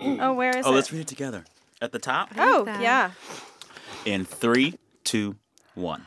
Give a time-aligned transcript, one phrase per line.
[0.00, 0.66] Oh, where is oh, it?
[0.66, 0.76] Oh, it?
[0.76, 1.44] let's read it together.
[1.82, 2.80] At the top, oh, that.
[2.80, 3.10] yeah.
[4.06, 5.36] in three, two,
[5.74, 6.06] one.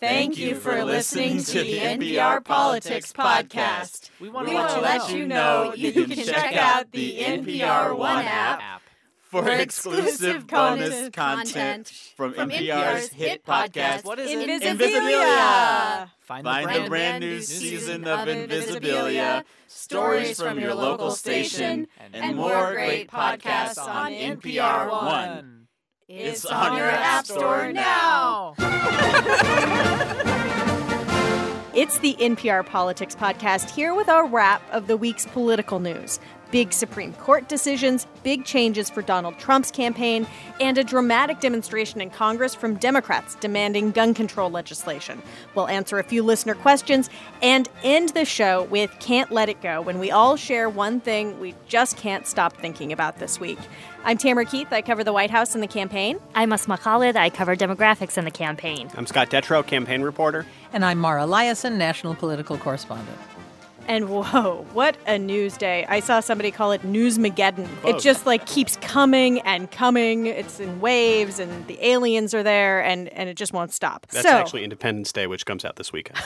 [0.00, 4.10] Thank you for listening to the NPR Politics Podcast.
[4.20, 8.82] We We want to let you know you can check out the NPR One app
[9.28, 13.72] for for exclusive exclusive bonus bonus content content from, from NPR's NPR's hit hit podcast.
[13.72, 14.04] podcast.
[14.04, 14.62] What is it?
[14.62, 16.10] Invisibilia.
[16.20, 22.72] Find, Find the brand new season of Invisibilia, stories from your local station, and more
[22.72, 25.68] great podcasts on NPR One.
[26.08, 28.54] It's on your app store now.
[31.74, 36.18] It's the NPR Politics Podcast here with our wrap of the week's political news.
[36.50, 40.26] Big Supreme Court decisions, big changes for Donald Trump's campaign,
[40.60, 45.22] and a dramatic demonstration in Congress from Democrats demanding gun control legislation.
[45.54, 47.10] We'll answer a few listener questions
[47.42, 51.38] and end the show with Can't Let It Go when we all share one thing
[51.38, 53.58] we just can't stop thinking about this week.
[54.04, 54.72] I'm Tamara Keith.
[54.72, 56.18] I cover the White House and the campaign.
[56.34, 57.16] I'm Asma Khalid.
[57.16, 58.90] I cover demographics in the campaign.
[58.96, 60.46] I'm Scott Detrow, campaign reporter.
[60.72, 63.18] And I'm Mara Liasson, national political correspondent.
[63.88, 65.86] And whoa, what a news day.
[65.88, 67.66] I saw somebody call it Newsmageddon.
[67.86, 70.26] It just like keeps coming and coming.
[70.26, 74.06] It's in waves and the aliens are there and, and it just won't stop.
[74.10, 76.18] That's so actually Independence Day, which comes out this weekend.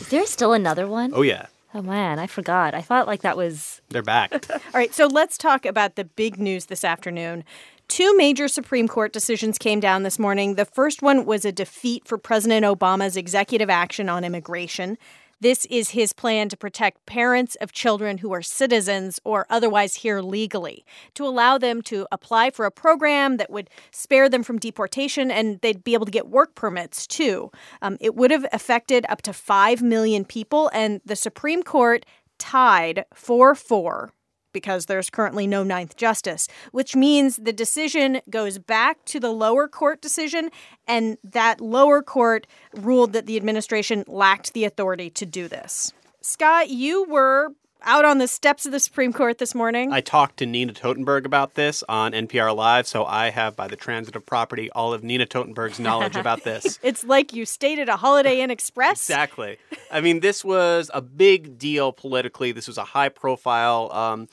[0.00, 1.12] Is there still another one?
[1.12, 1.46] oh, yeah.
[1.74, 2.72] Oh man, I forgot.
[2.72, 3.82] I thought like that was.
[3.90, 4.32] They're back.
[4.50, 7.44] all right, so let's talk about the big news this afternoon.
[7.88, 10.54] Two major Supreme Court decisions came down this morning.
[10.54, 14.96] The first one was a defeat for President Obama's executive action on immigration.
[15.40, 20.20] This is his plan to protect parents of children who are citizens or otherwise here
[20.20, 25.30] legally, to allow them to apply for a program that would spare them from deportation
[25.30, 27.52] and they'd be able to get work permits too.
[27.82, 32.04] Um, it would have affected up to 5 million people, and the Supreme Court
[32.38, 34.12] tied 4 4
[34.52, 39.68] because there's currently no ninth justice, which means the decision goes back to the lower
[39.68, 40.50] court decision,
[40.86, 45.92] and that lower court ruled that the administration lacked the authority to do this.
[46.20, 47.50] Scott, you were
[47.82, 49.92] out on the steps of the Supreme Court this morning.
[49.92, 53.76] I talked to Nina Totenberg about this on NPR Live, so I have, by the
[53.76, 56.78] transitive property, all of Nina Totenberg's knowledge about this.
[56.82, 59.08] it's like you stayed at a Holiday Inn Express.
[59.08, 59.58] Exactly.
[59.90, 62.52] I mean, this was a big deal politically.
[62.52, 64.28] This was a high profile um,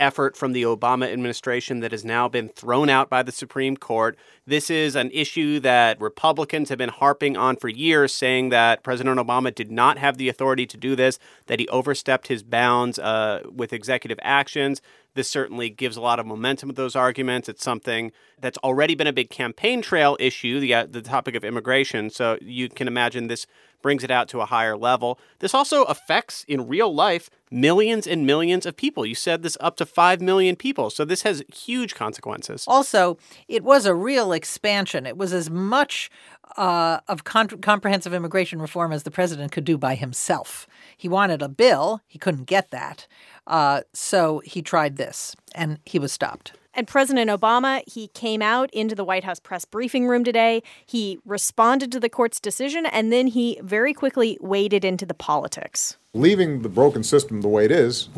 [0.00, 4.18] effort from the Obama administration that has now been thrown out by the Supreme Court.
[4.46, 9.20] This is an issue that Republicans have been harping on for years, saying that President
[9.20, 13.42] Obama did not have the authority to do this, that he overstepped his bounds uh,
[13.54, 14.80] with executive actions.
[15.14, 17.48] This certainly gives a lot of momentum to those arguments.
[17.48, 21.44] It's something that's already been a big campaign trail issue, the, uh, the topic of
[21.44, 22.10] immigration.
[22.10, 23.46] So you can imagine this
[23.82, 25.18] brings it out to a higher level.
[25.40, 29.04] This also affects, in real life, millions and millions of people.
[29.04, 30.90] You said this up to 5 million people.
[30.90, 32.64] So this has huge consequences.
[32.66, 33.18] Also,
[33.48, 35.06] it was a real expansion.
[35.06, 36.10] It was as much
[36.56, 40.66] uh, of con- comprehensive immigration reform as the president could do by himself.
[40.96, 43.06] He wanted a bill, he couldn't get that.
[43.46, 46.52] Uh, so he tried this, and he was stopped.
[46.72, 50.62] And President Obama, he came out into the White House press briefing room today.
[50.86, 55.96] He responded to the court's decision, and then he very quickly waded into the politics.
[56.14, 58.08] Leaving the broken system the way it is,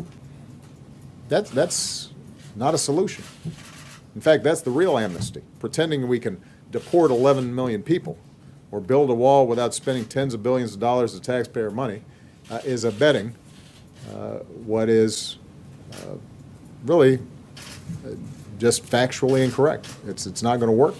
[1.29, 2.11] that's, that's
[2.55, 3.23] not a solution.
[4.13, 5.41] In fact, that's the real amnesty.
[5.59, 6.39] Pretending we can
[6.69, 8.17] deport 11 million people
[8.71, 12.03] or build a wall without spending tens of billions of dollars of taxpayer money
[12.51, 13.35] uh, is abetting
[14.11, 15.37] uh, what is
[15.93, 16.15] uh,
[16.85, 17.19] really
[18.05, 18.09] uh,
[18.57, 19.87] just factually incorrect.
[20.07, 20.95] It's, it's not going to work.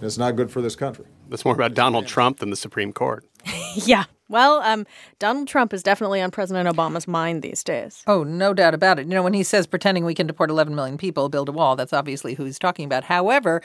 [0.00, 1.04] It's not good for this country.
[1.28, 3.24] That's more about Donald Trump than the Supreme Court.
[3.74, 4.04] Yeah.
[4.30, 4.86] Well, um,
[5.18, 8.02] Donald Trump is definitely on President Obama's mind these days.
[8.06, 9.06] Oh, no doubt about it.
[9.06, 11.76] You know, when he says pretending we can deport 11 million people, build a wall,
[11.76, 13.04] that's obviously who he's talking about.
[13.04, 13.62] However,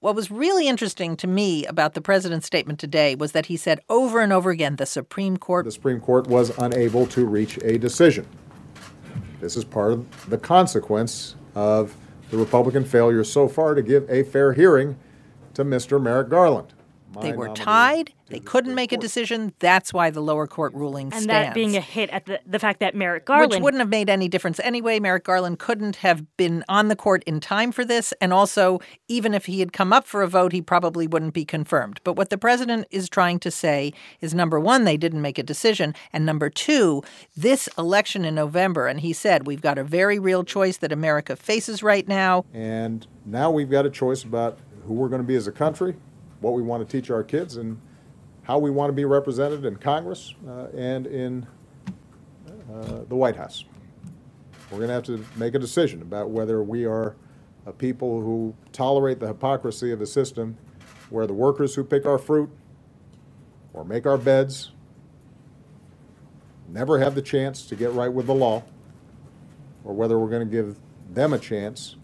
[0.00, 3.80] what was really interesting to me about the president's statement today was that he said
[3.88, 7.78] over and over again the Supreme Court The Supreme Court was unable to reach a
[7.78, 8.26] decision.
[9.40, 11.96] This is part of the consequence of
[12.30, 14.96] the Republican failure so far to give a fair hearing
[15.54, 16.02] to Mr.
[16.02, 16.74] Merrick Garland.
[17.14, 18.12] my They were nominee tied.
[18.26, 19.52] To They couldn't make a decision.
[19.58, 21.28] That's why the lower court ruling And stands.
[21.48, 23.50] that being a hit at the, the fact that Merrick Garland.
[23.50, 24.98] Which wouldn't have made any difference anyway.
[24.98, 28.12] Merrick Garland couldn't have been on the court in time for this.
[28.20, 31.44] And also, even if he had come up for a vote, he probably wouldn't be
[31.44, 32.00] confirmed.
[32.04, 35.42] But what the president is trying to say is number one, they didn't make a
[35.42, 35.94] decision.
[36.12, 37.02] And number two,
[37.36, 41.36] this election in November, and he said, we've got a very real choice that America
[41.36, 42.44] faces right now.
[42.52, 45.96] And now we've got a choice about who we're going to be as a country,
[46.40, 47.80] what we want to teach our kids, and
[48.46, 51.44] how we want to be represented in Congress uh, and in
[52.72, 53.64] uh, the White House.
[54.70, 57.16] We're going to have to make a decision about whether we are
[57.66, 60.56] of people who tolerate the hypocrisy of a system
[61.10, 62.48] where the workers who pick our fruit
[63.74, 64.70] or make our beds
[66.68, 68.62] never have the chance to get right with the law,
[69.84, 70.78] or whether we're going to give
[71.10, 71.96] them a chance,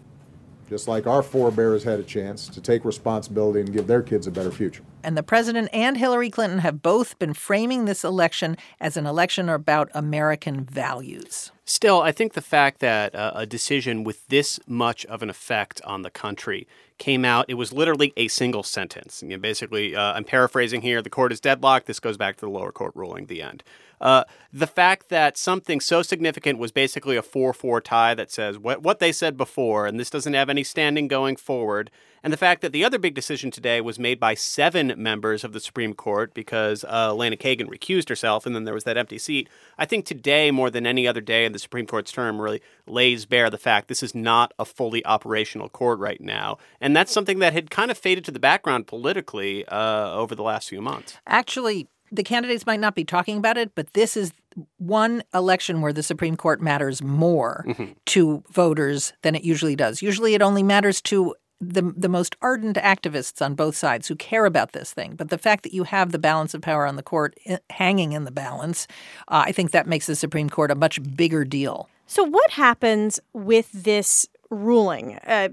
[0.69, 4.31] just like our forebears had a chance, to take responsibility and give their kids a
[4.31, 4.83] better future.
[5.03, 9.49] And the president and Hillary Clinton have both been framing this election as an election
[9.49, 11.51] about American values.
[11.65, 15.81] Still, I think the fact that uh, a decision with this much of an effect
[15.83, 16.67] on the country
[16.97, 19.21] came out, it was literally a single sentence.
[19.21, 21.85] You know, basically, uh, I'm paraphrasing here the court is deadlocked.
[21.85, 23.63] This goes back to the lower court ruling, the end.
[24.01, 28.57] Uh, the fact that something so significant was basically a 4 4 tie that says
[28.57, 31.89] what, what they said before, and this doesn't have any standing going forward.
[32.23, 35.51] And the fact that the other big decision today was made by seven members of
[35.51, 39.17] the Supreme Court because uh, Elena Kagan recused herself and then there was that empty
[39.17, 39.49] seat.
[39.77, 43.25] I think today, more than any other day in the Supreme Court's term, really lays
[43.25, 46.57] bare the fact this is not a fully operational court right now.
[46.79, 50.43] And that's something that had kind of faded to the background politically uh, over the
[50.43, 51.17] last few months.
[51.27, 54.31] Actually, the candidates might not be talking about it, but this is
[54.77, 57.93] one election where the Supreme Court matters more mm-hmm.
[58.05, 60.01] to voters than it usually does.
[60.01, 61.35] Usually it only matters to
[61.69, 65.15] the the most ardent activists on both sides who care about this thing.
[65.15, 68.11] But the fact that you have the balance of power on the court eh, hanging
[68.11, 68.87] in the balance,
[69.27, 71.89] uh, I think that makes the Supreme Court a much bigger deal.
[72.07, 75.15] So, what happens with this ruling?
[75.25, 75.49] Uh,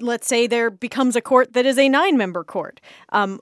[0.00, 2.80] let's say there becomes a court that is a nine member court.
[3.10, 3.40] Um,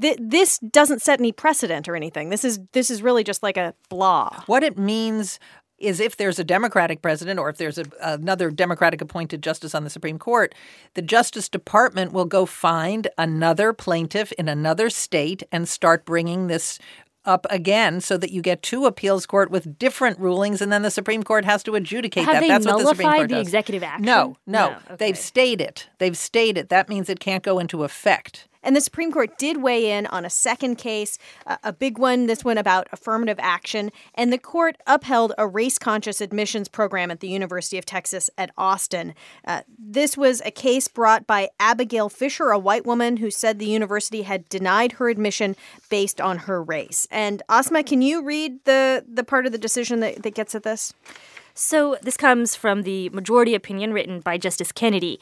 [0.00, 2.30] th- this doesn't set any precedent or anything.
[2.30, 4.42] This is this is really just like a blah.
[4.46, 5.38] What it means
[5.78, 9.84] is if there's a Democratic president or if there's a, another Democratic appointed justice on
[9.84, 10.54] the Supreme Court,
[10.94, 16.78] the Justice Department will go find another plaintiff in another state and start bringing this
[17.26, 20.90] up again so that you get two appeals court with different rulings and then the
[20.90, 22.40] Supreme Court has to adjudicate Have that.
[22.40, 23.46] They That's nullified what the Supreme Court the does.
[23.46, 24.04] executive action?
[24.04, 24.70] No, no.
[24.70, 24.96] no okay.
[24.96, 25.88] They've stayed it.
[25.98, 26.68] They've stayed it.
[26.68, 28.48] That means it can't go into effect.
[28.66, 32.44] And the Supreme Court did weigh in on a second case, a big one, this
[32.44, 33.92] one about affirmative action.
[34.16, 38.50] And the court upheld a race conscious admissions program at the University of Texas at
[38.58, 39.14] Austin.
[39.46, 43.66] Uh, this was a case brought by Abigail Fisher, a white woman who said the
[43.66, 45.54] university had denied her admission
[45.88, 47.06] based on her race.
[47.08, 50.64] And Asma, can you read the, the part of the decision that, that gets at
[50.64, 50.92] this?
[51.54, 55.20] So this comes from the majority opinion written by Justice Kennedy.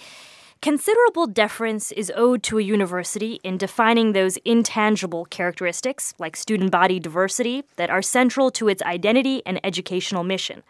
[0.64, 6.98] Considerable deference is owed to a university in defining those intangible characteristics, like student body
[6.98, 10.62] diversity, that are central to its identity and educational mission.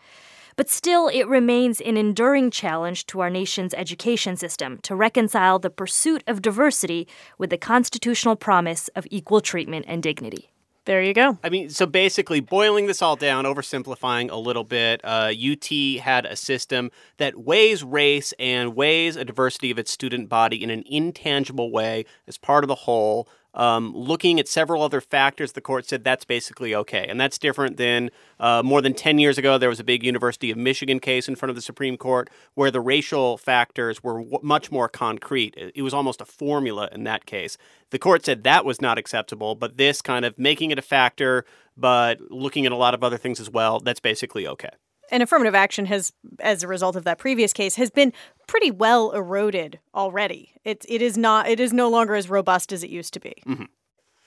[0.57, 5.71] But still, it remains an enduring challenge to our nation's education system to reconcile the
[5.71, 7.07] pursuit of diversity
[7.39, 10.51] with the constitutional promise of equal treatment and dignity.
[10.87, 11.39] There you go.
[11.43, 16.27] I mean, so basically, boiling this all down, oversimplifying a little bit, uh, UT had
[16.27, 20.85] a system that weighs race and weighs a diversity of its student body in an
[20.87, 23.27] intangible way as part of the whole.
[23.55, 27.07] Um, looking at several other factors, the court said that's basically okay.
[27.09, 28.11] And that's different than
[28.41, 31.37] uh, more than 10 years ago, there was a big University of Michigan case in
[31.37, 35.55] front of the Supreme Court where the racial factors were w- much more concrete.
[35.57, 37.57] It, it was almost a formula in that case.
[37.91, 41.45] The court said that was not acceptable, but this kind of making it a factor,
[41.77, 44.71] but looking at a lot of other things as well, that's basically okay
[45.11, 48.13] and affirmative action has, as a result of that previous case, has been
[48.47, 50.53] pretty well eroded already.
[50.65, 51.49] It, it is not.
[51.49, 53.35] It is no longer as robust as it used to be.
[53.47, 53.65] Mm-hmm.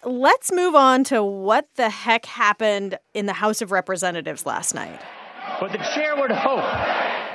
[0.03, 5.01] Let's move on to what the heck happened in the House of Representatives last night.
[5.59, 6.63] But the chair would hope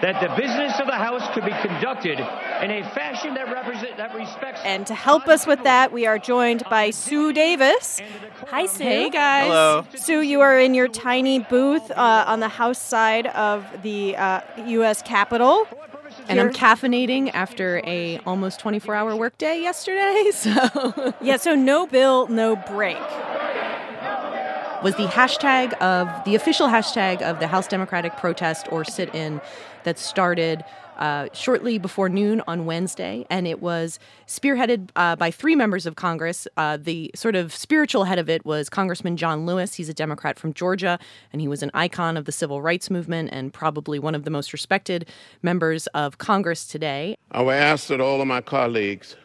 [0.03, 4.13] that the business of the House could be conducted in a fashion that represent that
[4.15, 4.61] respects.
[4.65, 8.01] And to help us with that, we are joined by Sue Davis.
[8.49, 8.83] Hi, Sue.
[8.83, 9.47] Hey, guys.
[9.47, 9.87] Hello.
[9.95, 14.41] Sue, you are in your tiny booth uh, on the House side of the uh,
[14.67, 15.03] U.S.
[15.03, 15.69] Capitol.
[16.29, 20.31] And I'm caffeinating after a almost 24 hour workday yesterday.
[20.43, 22.99] So yeah, so no bill, no break
[24.83, 29.41] was the hashtag of the official hashtag of the House Democratic protest or sit in
[29.85, 30.65] that started
[30.99, 35.97] uh, shortly before noon on Wednesday, and it was spearheaded uh, by three members of
[35.97, 36.47] Congress.
[36.57, 39.75] Uh, the sort of spiritual head of it was Congressman John Lewis.
[39.75, 40.99] He's a Democrat from Georgia,
[41.33, 44.31] and he was an icon of the civil rights movement and probably one of the
[44.31, 45.09] most respected
[45.43, 47.17] members of Congress today.
[47.31, 49.17] I would ask that all of my colleagues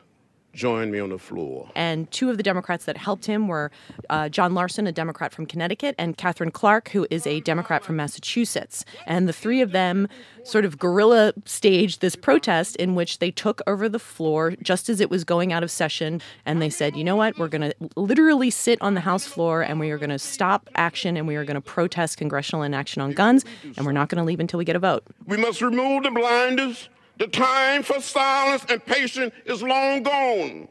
[0.58, 1.70] join me on the floor.
[1.76, 3.72] And two of the Democrats that helped him were
[4.10, 7.96] uh, John Larson, a Democrat from Connecticut, and Katherine Clark, who is a Democrat from
[7.96, 8.84] Massachusetts.
[9.06, 10.08] And the three of them
[10.44, 15.00] sort of guerrilla staged this protest in which they took over the floor just as
[15.00, 16.22] it was going out of session.
[16.46, 19.62] And they said, you know what, we're going to literally sit on the House floor
[19.62, 23.02] and we are going to stop action and we are going to protest congressional inaction
[23.02, 23.46] on guns.
[23.78, 25.04] And we're not going to leave until we get a vote.
[25.28, 30.68] We must remove the blinders The time for silence and patience is long gone.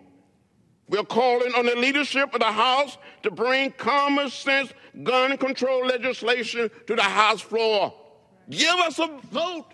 [0.89, 4.73] We're calling on the leadership of the House to bring common sense
[5.03, 7.93] gun control legislation to the House floor.
[8.49, 9.67] Give us a vote.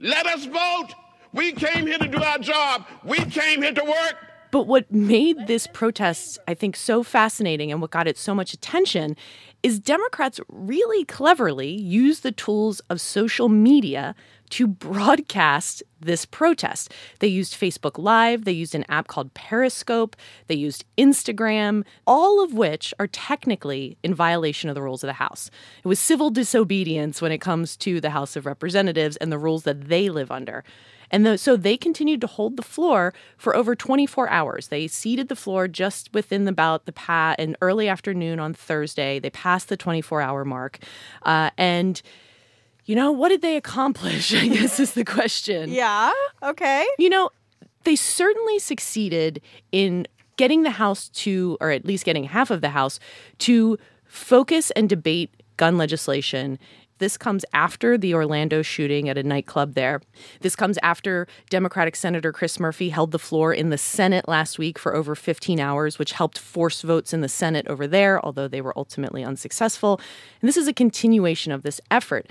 [0.00, 0.88] Let us vote.
[1.34, 2.86] We came here to do our job.
[3.04, 4.16] We came here to work.
[4.50, 8.54] But what made this protest, I think, so fascinating and what got it so much
[8.54, 9.16] attention
[9.64, 14.14] is Democrats really cleverly used the tools of social media
[14.54, 16.94] to broadcast this protest.
[17.18, 20.14] They used Facebook Live, they used an app called Periscope,
[20.46, 25.14] they used Instagram, all of which are technically in violation of the rules of the
[25.14, 25.50] House.
[25.82, 29.64] It was civil disobedience when it comes to the House of Representatives and the rules
[29.64, 30.62] that they live under.
[31.10, 34.68] And the, so they continued to hold the floor for over 24 hours.
[34.68, 39.18] They seated the floor just within about the pat in early afternoon on Thursday.
[39.18, 40.78] They passed the 24 hour mark.
[41.24, 42.00] Uh, and
[42.84, 44.34] you know, what did they accomplish?
[44.34, 45.70] I guess is the question.
[45.70, 46.12] Yeah.
[46.42, 46.86] Okay.
[46.98, 47.30] You know,
[47.84, 49.40] they certainly succeeded
[49.72, 52.98] in getting the House to, or at least getting half of the House,
[53.38, 56.58] to focus and debate gun legislation
[56.98, 60.00] this comes after the Orlando shooting at a nightclub there.
[60.40, 64.78] This comes after Democratic Senator Chris Murphy held the floor in the Senate last week
[64.78, 68.60] for over 15 hours, which helped force votes in the Senate over there, although they
[68.60, 70.00] were ultimately unsuccessful.
[70.40, 72.30] And this is a continuation of this effort.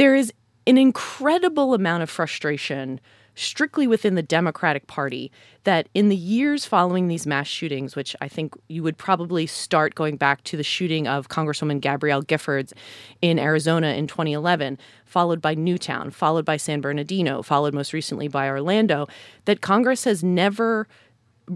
[0.00, 0.32] There is
[0.66, 3.00] an incredible amount of frustration
[3.34, 5.30] strictly within the Democratic Party
[5.64, 9.94] that in the years following these mass shootings, which I think you would probably start
[9.94, 12.72] going back to the shooting of Congresswoman Gabrielle Giffords
[13.20, 18.48] in Arizona in 2011, followed by Newtown, followed by San Bernardino, followed most recently by
[18.48, 19.06] Orlando,
[19.44, 20.88] that Congress has never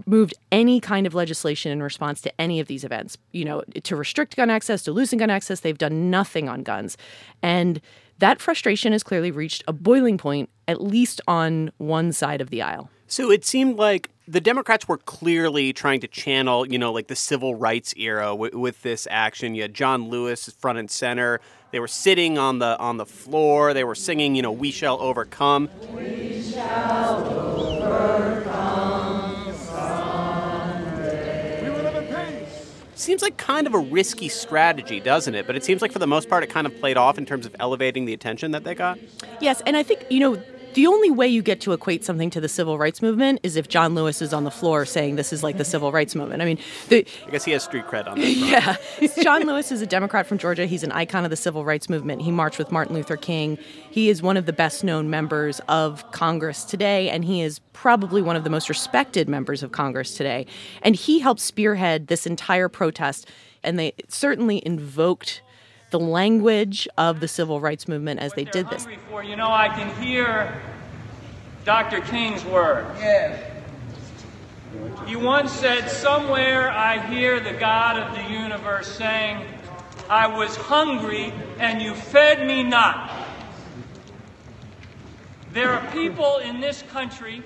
[0.05, 3.17] moved any kind of legislation in response to any of these events.
[3.31, 6.95] You know, to restrict gun access, to loosen gun access, they've done nothing on guns.
[7.41, 7.81] And
[8.19, 12.61] that frustration has clearly reached a boiling point, at least on one side of the
[12.61, 12.89] aisle.
[13.07, 17.15] So it seemed like the Democrats were clearly trying to channel, you know, like the
[17.15, 19.53] civil rights era w- with this action.
[19.53, 21.39] You had John Lewis front and center.
[21.71, 23.73] They were sitting on the on the floor.
[23.73, 27.25] They were singing, you know, "We shall overcome." We shall
[27.83, 29.24] overcome.
[32.95, 35.45] Seems like kind of a risky strategy, doesn't it?
[35.45, 37.45] But it seems like for the most part, it kind of played off in terms
[37.45, 38.97] of elevating the attention that they got.
[39.41, 40.41] Yes, and I think, you know,
[40.75, 43.67] the only way you get to equate something to the civil rights movement is if
[43.67, 46.41] John Lewis is on the floor saying this is like the civil rights movement.
[46.41, 48.29] I mean, the, I guess he has street cred on that.
[48.29, 50.65] yeah, John Lewis is a Democrat from Georgia.
[50.65, 52.21] He's an icon of the civil rights movement.
[52.21, 53.57] He marched with Martin Luther King.
[53.89, 58.21] He is one of the best known members of Congress today, and he is probably
[58.21, 60.45] one of the most respected members of Congress today.
[60.81, 63.29] And he helped spearhead this entire protest,
[63.63, 65.41] and they certainly invoked
[65.91, 68.87] the language of the civil rights movement as they did this.
[69.09, 69.23] For.
[69.23, 70.61] You know, I can hear
[71.63, 72.01] Dr.
[72.01, 72.87] King's words.
[72.99, 73.51] Yes.
[75.05, 79.45] He once said, Somewhere I hear the God of the universe saying,
[80.09, 83.11] I was hungry and you fed me not.
[85.53, 87.41] There are people in this country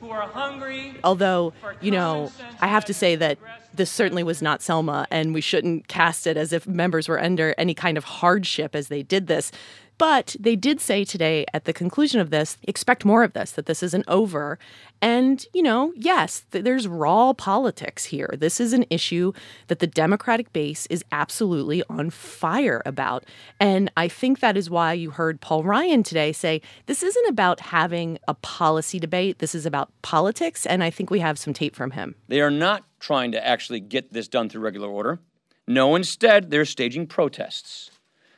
[0.00, 0.94] who are hungry.
[1.02, 3.38] Although, you know, I have to say that
[3.76, 7.54] this certainly was not Selma, and we shouldn't cast it as if members were under
[7.58, 9.52] any kind of hardship as they did this.
[9.98, 13.66] But they did say today at the conclusion of this, expect more of this, that
[13.66, 14.58] this isn't over.
[15.00, 18.34] And, you know, yes, th- there's raw politics here.
[18.36, 19.32] This is an issue
[19.68, 23.24] that the Democratic base is absolutely on fire about.
[23.58, 27.60] And I think that is why you heard Paul Ryan today say this isn't about
[27.60, 30.66] having a policy debate, this is about politics.
[30.66, 32.16] And I think we have some tape from him.
[32.28, 35.20] They are not trying to actually get this done through regular order.
[35.68, 37.90] No, instead, they're staging protests.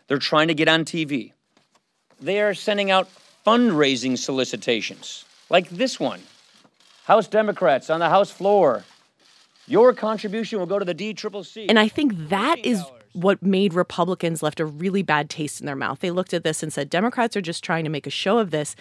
[0.06, 1.32] They're trying to get on TV
[2.20, 3.08] they are sending out
[3.46, 6.20] fundraising solicitations like this one
[7.04, 8.84] House Democrats on the House floor.
[9.66, 11.66] Your contribution will go to the DCCC.
[11.68, 12.82] And I think that is
[13.12, 16.00] what made Republicans left a really bad taste in their mouth.
[16.00, 18.50] They looked at this and said, Democrats are just trying to make a show of
[18.50, 18.76] this.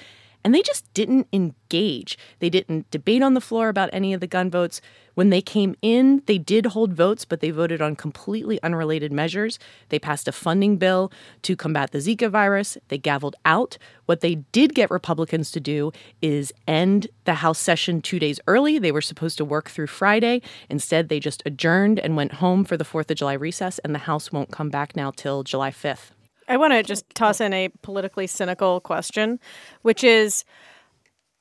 [0.48, 2.18] And they just didn't engage.
[2.40, 4.80] They didn't debate on the floor about any of the gun votes.
[5.14, 9.60] When they came in, they did hold votes, but they voted on completely unrelated measures.
[9.90, 11.12] They passed a funding bill
[11.42, 12.78] to combat the Zika virus.
[12.88, 13.78] They gavelled out.
[14.06, 18.80] What they did get Republicans to do is end the House session two days early.
[18.80, 20.42] They were supposed to work through Friday.
[20.70, 24.00] Instead, they just adjourned and went home for the 4th of July recess, and the
[24.00, 26.12] House won't come back now till July 5th.
[26.48, 29.40] I want to just toss in a politically cynical question,
[29.82, 30.46] which is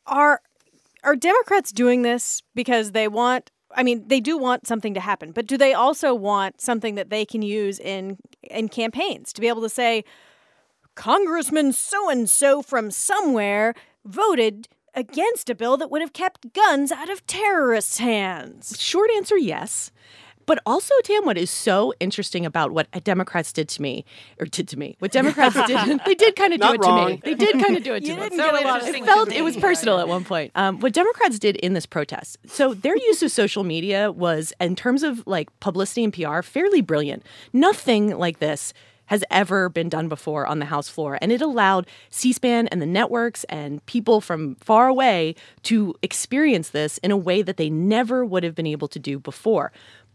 [0.06, 0.40] are
[1.04, 5.32] are Democrats doing this because they want I mean, they do want something to happen,
[5.32, 9.48] but do they also want something that they can use in in campaigns to be
[9.48, 10.04] able to say
[10.94, 16.90] Congressman so and so from somewhere voted against a bill that would have kept guns
[16.90, 18.80] out of terrorists' hands.
[18.80, 19.92] Short answer yes.
[20.46, 24.04] But also, Tam, what is so interesting about what Democrats did to me,
[24.38, 27.06] or did to me, what Democrats did, they did kind of do Not it to
[27.06, 27.20] me.
[27.24, 28.20] They did kind of do it to You me.
[28.22, 30.52] didn't get a lot of It felt it was personal at one point.
[30.54, 34.76] Um, what Democrats did in this protest, so their use of social media was, in
[34.76, 37.24] terms of like publicity and PR, fairly brilliant.
[37.52, 38.72] Nothing like this
[39.06, 41.16] has ever been done before on the House floor.
[41.22, 46.70] And it allowed C SPAN and the networks and people from far away to experience
[46.70, 49.70] this in a way that they never would have been able to do before.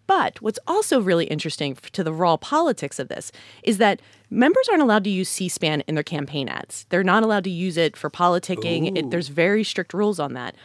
[0.07, 3.31] But what's also really interesting to the raw politics of this
[3.63, 6.85] is that members aren't allowed to use C SPAN in their campaign ads.
[6.89, 8.97] They're not allowed to use it for politicking.
[8.97, 10.55] It, there's very strict rules on that.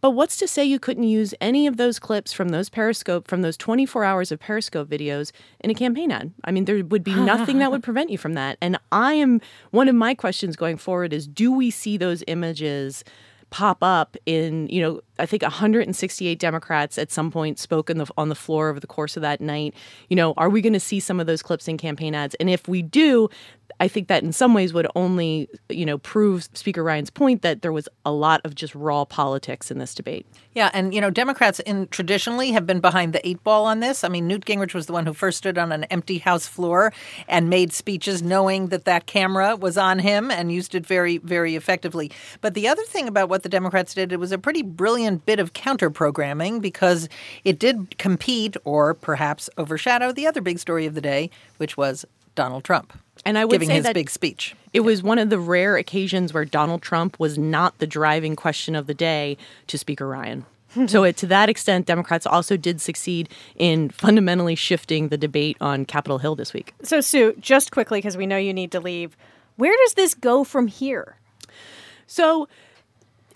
[0.00, 3.42] But what's to say you couldn't use any of those clips from those Periscope, from
[3.42, 6.32] those 24 hours of Periscope videos in a campaign ad?
[6.44, 8.58] I mean, there would be nothing that would prevent you from that.
[8.60, 13.04] And I am, one of my questions going forward is do we see those images?
[13.50, 18.28] pop up in you know I think 168 Democrats at some point spoke the on
[18.28, 19.74] the floor over the course of that night.
[20.08, 22.34] You know, are we going to see some of those clips in campaign ads?
[22.36, 23.28] And if we do,
[23.80, 27.62] I think that in some ways would only you know prove Speaker Ryan's point that
[27.62, 30.26] there was a lot of just raw politics in this debate.
[30.54, 34.04] Yeah, and you know, Democrats in traditionally have been behind the eight ball on this.
[34.04, 36.92] I mean, Newt Gingrich was the one who first stood on an empty House floor
[37.28, 41.56] and made speeches knowing that that camera was on him and used it very, very
[41.56, 42.10] effectively.
[42.40, 45.38] But the other thing about what the Democrats did, it was a pretty brilliant bit
[45.38, 47.08] of counter programming because
[47.44, 52.04] it did compete or perhaps overshadow the other big story of the day, which was
[52.34, 52.92] Donald Trump.
[53.24, 54.54] And I would giving say his that big speech.
[54.72, 58.74] It was one of the rare occasions where Donald Trump was not the driving question
[58.74, 59.36] of the day
[59.68, 60.44] to Speaker Ryan.
[60.86, 65.84] so, it, to that extent, Democrats also did succeed in fundamentally shifting the debate on
[65.86, 66.74] Capitol Hill this week.
[66.82, 69.16] So, Sue, just quickly, because we know you need to leave,
[69.56, 71.16] where does this go from here?
[72.06, 72.48] So,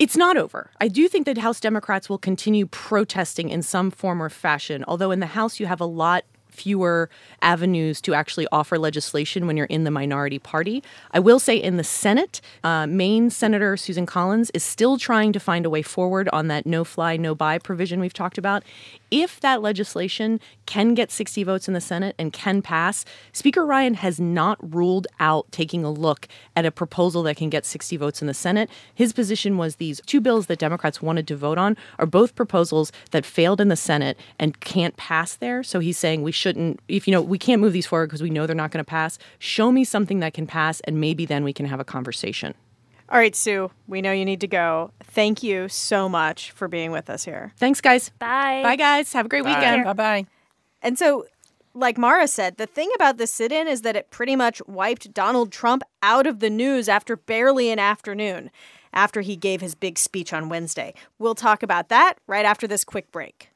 [0.00, 0.70] it's not over.
[0.80, 5.10] I do think that House Democrats will continue protesting in some form or fashion, although
[5.10, 7.08] in the House you have a lot fewer
[7.42, 10.82] avenues to actually offer legislation when you're in the minority party.
[11.12, 15.40] I will say in the Senate, uh, Maine Senator Susan Collins is still trying to
[15.40, 18.64] find a way forward on that no fly, no buy provision we've talked about.
[19.10, 23.94] If that legislation can get 60 votes in the Senate and can pass, Speaker Ryan
[23.94, 28.20] has not ruled out taking a look at a proposal that can get 60 votes
[28.20, 28.70] in the Senate.
[28.94, 32.92] His position was these two bills that Democrats wanted to vote on are both proposals
[33.10, 35.62] that failed in the Senate and can't pass there.
[35.62, 38.30] So he's saying we shouldn't, if you know, we can't move these forward because we
[38.30, 39.18] know they're not going to pass.
[39.38, 42.54] Show me something that can pass, and maybe then we can have a conversation.
[43.10, 44.92] All right, Sue, we know you need to go.
[45.02, 47.52] Thank you so much for being with us here.
[47.56, 48.10] Thanks, guys.
[48.20, 48.60] Bye.
[48.62, 49.12] Bye, guys.
[49.12, 49.84] Have a great weekend.
[49.84, 50.26] Bye bye.
[50.80, 51.26] And so,
[51.74, 55.12] like Mara said, the thing about the sit in is that it pretty much wiped
[55.12, 58.50] Donald Trump out of the news after barely an afternoon,
[58.92, 60.94] after he gave his big speech on Wednesday.
[61.18, 63.50] We'll talk about that right after this quick break.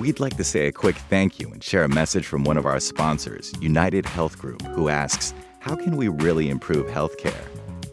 [0.00, 2.64] We'd like to say a quick thank you and share a message from one of
[2.64, 7.44] our sponsors, United Health Group, who asks, How can we really improve healthcare?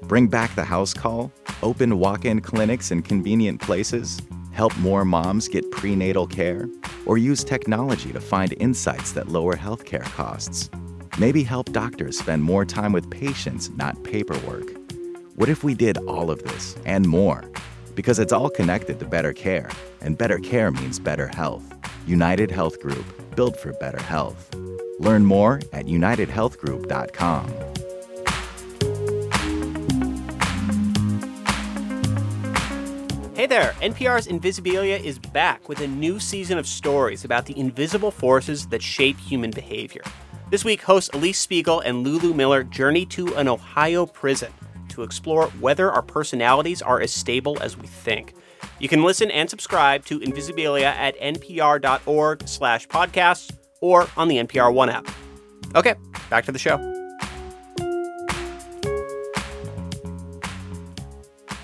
[0.04, 4.22] Bring back the house call, open walk in clinics in convenient places,
[4.54, 6.70] help more moms get prenatal care,
[7.06, 10.70] or use technology to find insights that lower healthcare costs.
[11.20, 14.72] Maybe help doctors spend more time with patients, not paperwork.
[15.36, 17.43] What if we did all of this and more?
[17.96, 21.76] Because it's all connected to better care, and better care means better health.
[22.08, 24.56] United Health Group, built for better health.
[25.00, 27.67] Learn more at unitedhealthgroup.com.
[33.36, 38.10] Hey there, NPR's Invisibilia is back with a new season of stories about the invisible
[38.10, 40.02] forces that shape human behavior.
[40.50, 44.52] This week, hosts Alix Spiegel and Lulu Miller journey to an Ohio prison
[44.89, 48.34] to explore whether our personalities are as stable as we think.
[48.79, 54.73] You can listen and subscribe to Invisibilia at npr.org slash podcasts or on the NPR
[54.73, 55.07] One app.
[55.75, 55.95] Okay,
[56.29, 56.77] back to the show.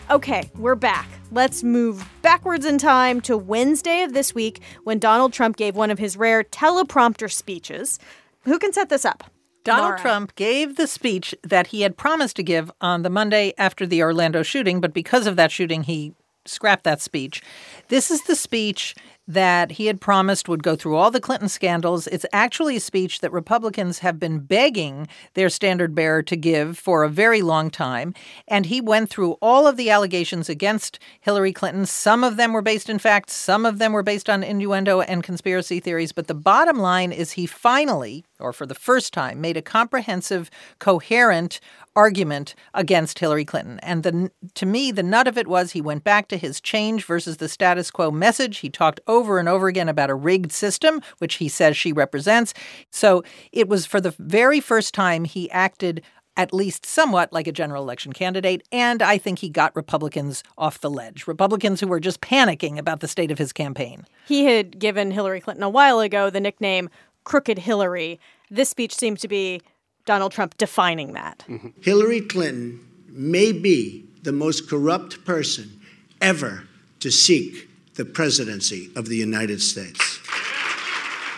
[0.10, 1.10] Okay, we're back.
[1.32, 5.90] Let's move backwards in time to Wednesday of this week when Donald Trump gave one
[5.90, 8.00] of his rare teleprompter speeches.
[8.42, 9.24] Who can set this up?
[9.64, 10.00] Donald Laura.
[10.00, 14.04] Trump gave the speech that he had promised to give on the Monday after the
[14.04, 16.14] Orlando shooting, but because of that shooting, he
[16.46, 17.42] scrapped that speech.
[17.88, 18.96] This is the speech
[19.28, 22.08] that he had promised would go through all the Clinton scandals.
[22.08, 27.04] It's actually a speech that Republicans have been begging their standard bearer to give for
[27.04, 28.14] a very long time.
[28.48, 31.86] And he went through all of the allegations against Hillary Clinton.
[31.86, 35.24] Some of them were based in fact, some of them were based on innuendo and
[35.24, 36.12] conspiracy theories.
[36.12, 40.50] But the bottom line is he finally, or for the first time, made a comprehensive,
[40.80, 41.60] coherent
[41.96, 43.80] argument against Hillary Clinton.
[43.82, 47.06] And the, to me, the nut of it was he went back to his change
[47.06, 48.60] versus the status quo message.
[48.60, 52.54] He talked over and over again about a rigged system, which he says she represents.
[52.90, 56.02] So it was for the very first time he acted
[56.36, 58.68] at least somewhat like a general election candidate.
[58.72, 63.02] And I think he got Republicans off the ledge, Republicans who were just panicking about
[63.02, 64.06] the state of his campaign.
[64.26, 66.90] He had given Hillary Clinton a while ago the nickname
[67.24, 68.20] Crooked Hillary.
[68.50, 69.62] This speech seemed to be
[70.06, 71.44] Donald Trump defining that.
[71.48, 71.70] Mm-hmm.
[71.82, 75.80] Hillary Clinton may be the most corrupt person
[76.22, 76.64] ever
[77.00, 80.20] to seek the presidency of the United States.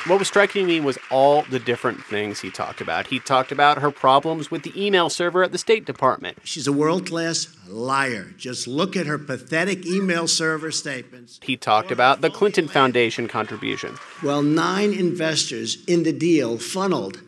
[0.08, 3.08] What was striking me was all the different things he talked about.
[3.08, 6.38] He talked about her problems with the email server at the State Department.
[6.44, 8.36] She's a world class liar.
[8.38, 11.40] Just look at her pathetic email server statements.
[11.42, 13.98] He talked about the Clinton Foundation contribution.
[14.22, 17.22] Well, nine investors in the deal funneled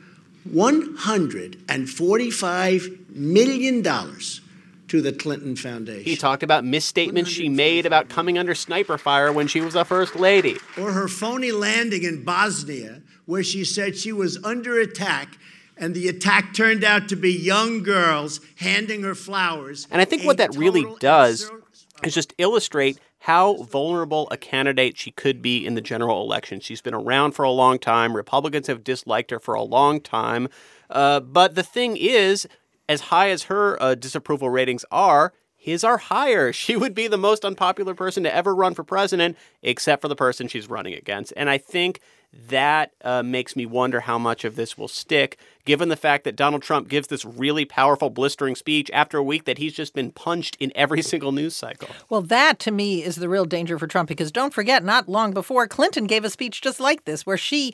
[0.47, 3.81] $145 million
[4.87, 6.03] to the Clinton Foundation.
[6.03, 9.85] He talked about misstatements she made about coming under sniper fire when she was a
[9.85, 10.57] first lady.
[10.77, 15.37] Or her phony landing in Bosnia, where she said she was under attack
[15.79, 19.87] and the attack turned out to be young girls handing her flowers.
[19.91, 21.51] And I think what that really does
[22.03, 26.59] is just illustrate how vulnerable a candidate she could be in the general election.
[26.59, 28.15] She's been around for a long time.
[28.15, 30.49] Republicans have disliked her for a long time.
[30.89, 32.47] Uh, but the thing is,
[32.89, 36.53] as high as her uh, disapproval ratings are, his are higher.
[36.53, 40.15] She would be the most unpopular person to ever run for president, except for the
[40.15, 41.33] person she's running against.
[41.35, 41.99] And I think
[42.49, 46.35] that uh, makes me wonder how much of this will stick, given the fact that
[46.35, 50.11] Donald Trump gives this really powerful, blistering speech after a week that he's just been
[50.11, 51.89] punched in every single news cycle.
[52.09, 55.33] Well, that to me is the real danger for Trump because don't forget, not long
[55.33, 57.73] before, Clinton gave a speech just like this, where she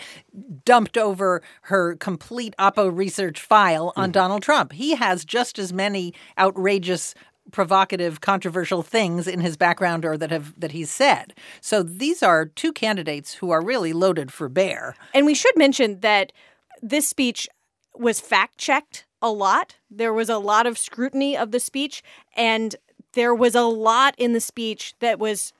[0.65, 4.11] dumped over her complete Oppo research file on mm-hmm.
[4.11, 4.73] Donald Trump.
[4.73, 7.13] He has just as many outrageous
[7.51, 11.33] provocative, controversial things in his background or that have that he's said.
[11.61, 14.95] So these are two candidates who are really loaded for bear.
[15.13, 16.31] And we should mention that
[16.81, 17.47] this speech
[17.95, 19.75] was fact checked a lot.
[19.89, 22.03] There was a lot of scrutiny of the speech,
[22.35, 22.75] and
[23.13, 25.53] there was a lot in the speech that was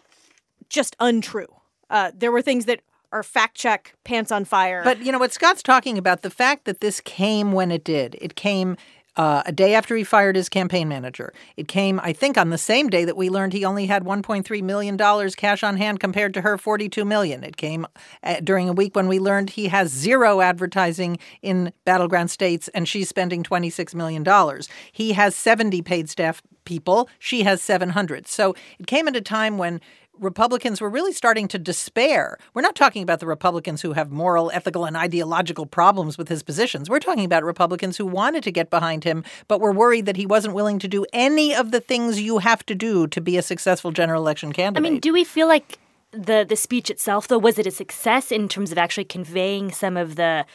[0.70, 1.48] just untrue.
[1.90, 4.82] Uh, there were things that are fact check pants on fire.
[4.84, 8.18] But you know what Scott's talking about the fact that this came when it did.
[8.20, 8.76] It came
[9.16, 11.34] uh, a day after he fired his campaign manager.
[11.58, 14.64] It came, I think, on the same day that we learned he only had 1.3
[14.64, 17.44] million dollars cash on hand compared to her 42 million.
[17.44, 17.86] It came
[18.24, 22.88] uh, during a week when we learned he has zero advertising in battleground states and
[22.88, 24.68] she's spending 26 million dollars.
[24.92, 27.10] He has 70 paid staff people.
[27.20, 28.28] She has 700.
[28.28, 29.82] So it came at a time when
[30.20, 32.38] Republicans were really starting to despair.
[32.54, 36.44] We're not talking about the Republicans who have moral, ethical, and ideological problems with his
[36.44, 36.90] positions.
[36.90, 40.26] We're talking about Republicans who wanted to get behind him, but were worried that he
[40.26, 43.42] wasn't willing to do any of the things you have to do to be a
[43.42, 44.88] successful general election candidate.
[44.88, 45.80] I mean, do we feel like
[46.12, 49.98] the the speech itself though was it a success in terms of actually conveying some
[49.98, 50.46] of the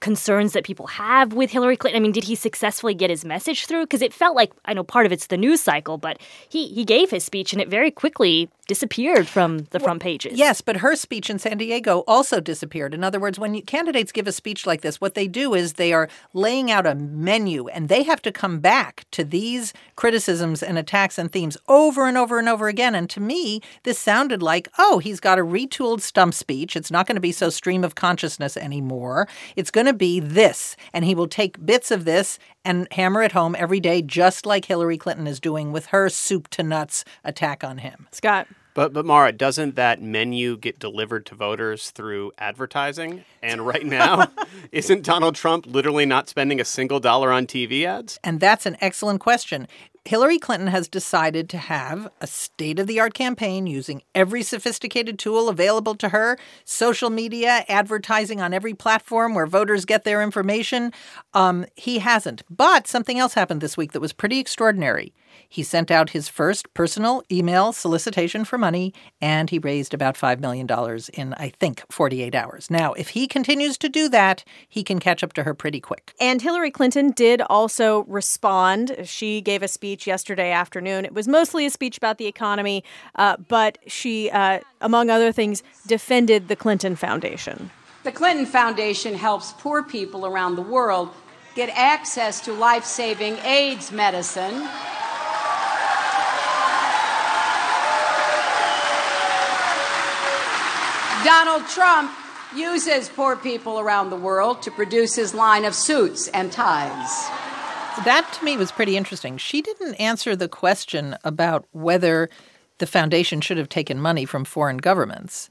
[0.00, 2.00] concerns that people have with Hillary Clinton?
[2.00, 3.84] I mean, did he successfully get his message through?
[3.84, 6.84] Because it felt like I know part of it's the news cycle, but he he
[6.84, 10.38] gave his speech and it very quickly disappeared from the front pages.
[10.38, 12.94] Yes, but her speech in San Diego also disappeared.
[12.94, 15.74] In other words, when you, candidates give a speech like this, what they do is
[15.74, 20.62] they are laying out a menu and they have to come back to these criticisms
[20.62, 22.94] and attacks and themes over and over and over again.
[22.94, 26.76] And to me, this sounded like, oh, he's got a retooled stump speech.
[26.76, 29.28] It's not going to be so stream of consciousness anymore.
[29.56, 30.76] It's going to be this.
[30.92, 34.64] And he will take bits of this and hammer it home every day, just like
[34.64, 38.08] Hillary Clinton is doing with her soup to nuts attack on him.
[38.12, 38.48] Scott.
[38.74, 43.24] But but Mara, doesn't that menu get delivered to voters through advertising?
[43.40, 44.26] And right now,
[44.72, 48.18] isn't Donald Trump literally not spending a single dollar on TV ads?
[48.24, 49.68] And that's an excellent question.
[50.06, 55.18] Hillary Clinton has decided to have a state of the art campaign using every sophisticated
[55.18, 56.36] tool available to her
[56.66, 60.92] social media, advertising on every platform where voters get their information.
[61.32, 62.42] Um, he hasn't.
[62.50, 65.14] But something else happened this week that was pretty extraordinary.
[65.48, 70.40] He sent out his first personal email solicitation for money, and he raised about $5
[70.40, 70.68] million
[71.14, 72.70] in, I think, 48 hours.
[72.70, 76.12] Now, if he continues to do that, he can catch up to her pretty quick.
[76.20, 78.96] And Hillary Clinton did also respond.
[79.04, 81.04] She gave a speech speech yesterday afternoon.
[81.04, 82.82] It was mostly a speech about the economy,
[83.14, 87.70] uh, but she, uh, among other things, defended the Clinton Foundation.
[88.02, 91.10] The Clinton Foundation helps poor people around the world
[91.54, 94.66] get access to life saving AIDS medicine.
[101.24, 102.12] Donald Trump
[102.54, 107.26] uses poor people around the world to produce his line of suits and ties.
[108.04, 109.38] That to me was pretty interesting.
[109.38, 112.28] She didn't answer the question about whether
[112.76, 115.48] the foundation should have taken money from foreign governments.